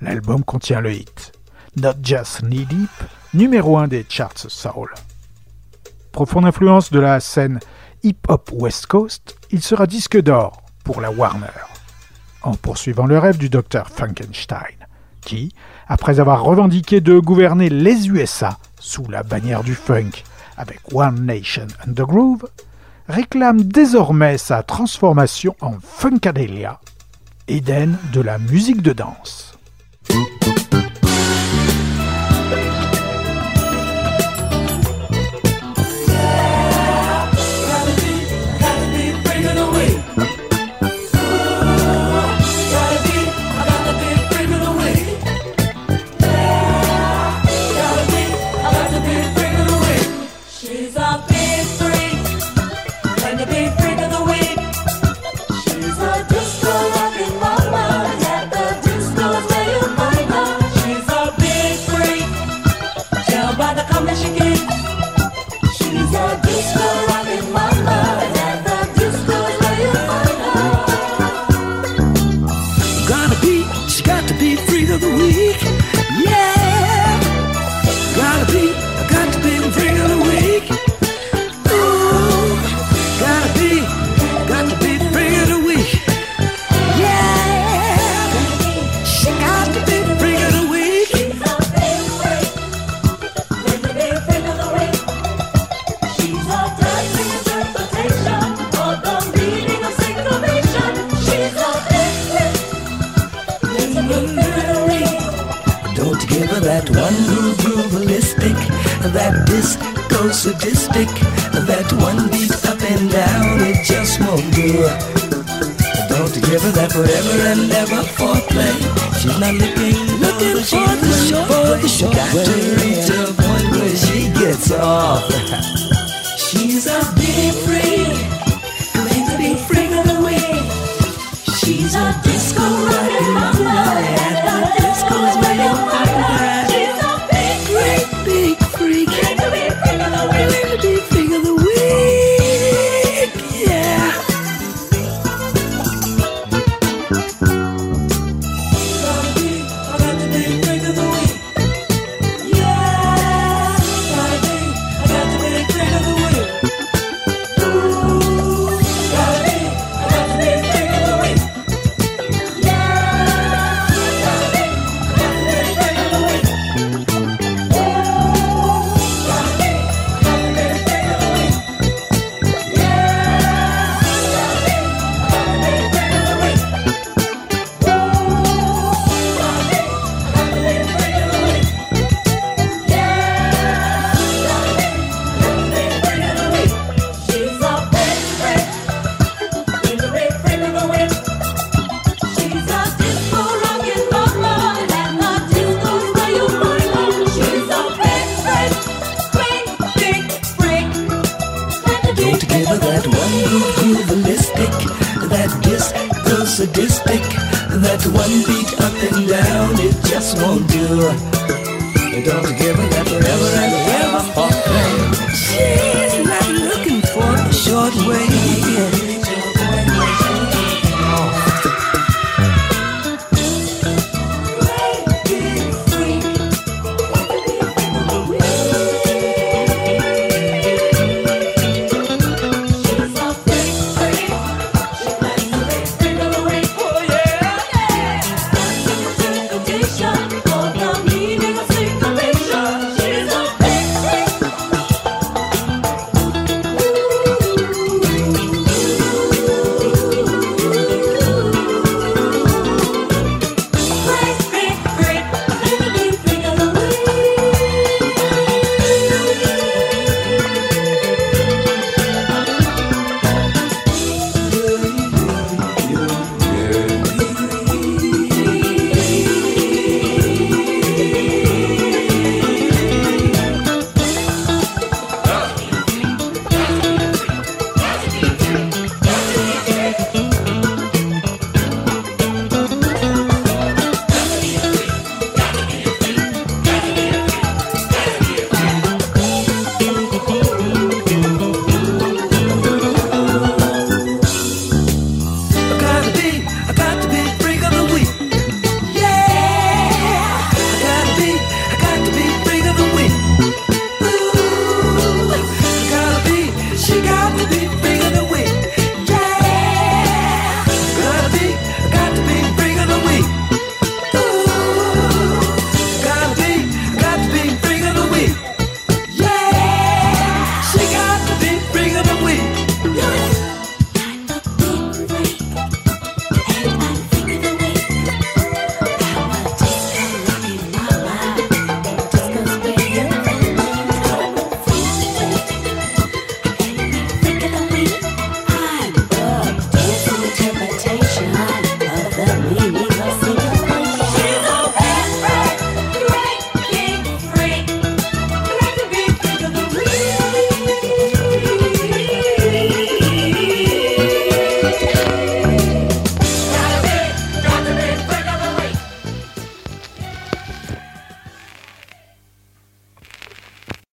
L'album 0.00 0.44
contient 0.44 0.80
le 0.80 0.92
hit 0.92 1.32
Not 1.76 1.94
Just 2.02 2.42
Knee 2.42 2.66
Deep, 2.66 2.90
numéro 3.34 3.76
1 3.76 3.88
des 3.88 4.06
charts 4.08 4.48
soul. 4.48 4.94
Profonde 6.12 6.46
influence 6.46 6.90
de 6.90 7.00
la 7.00 7.18
scène 7.18 7.58
hip-hop 8.04 8.50
West 8.52 8.86
Coast, 8.86 9.36
il 9.50 9.62
sera 9.62 9.86
disque 9.86 10.20
d'or 10.20 10.62
pour 10.84 11.00
la 11.00 11.10
Warner, 11.10 11.46
en 12.42 12.54
poursuivant 12.54 13.06
le 13.06 13.18
rêve 13.18 13.36
du 13.36 13.48
docteur 13.48 13.90
Frankenstein, 13.90 14.76
qui, 15.20 15.52
après 15.88 16.20
avoir 16.20 16.44
revendiqué 16.44 17.00
de 17.00 17.18
gouverner 17.18 17.68
les 17.68 18.08
USA 18.08 18.58
sous 18.78 19.08
la 19.08 19.22
bannière 19.22 19.64
du 19.64 19.74
funk 19.74 20.22
avec 20.56 20.80
One 20.92 21.26
Nation 21.26 21.66
and 21.86 21.92
the 21.94 22.02
Groove, 22.02 22.46
réclame 23.08 23.62
désormais 23.62 24.38
sa 24.38 24.62
transformation 24.62 25.56
en 25.60 25.74
Funkadelia, 25.82 26.80
Éden 27.48 27.98
de 28.12 28.20
la 28.20 28.38
musique 28.38 28.80
de 28.82 28.92
danse. 28.92 29.53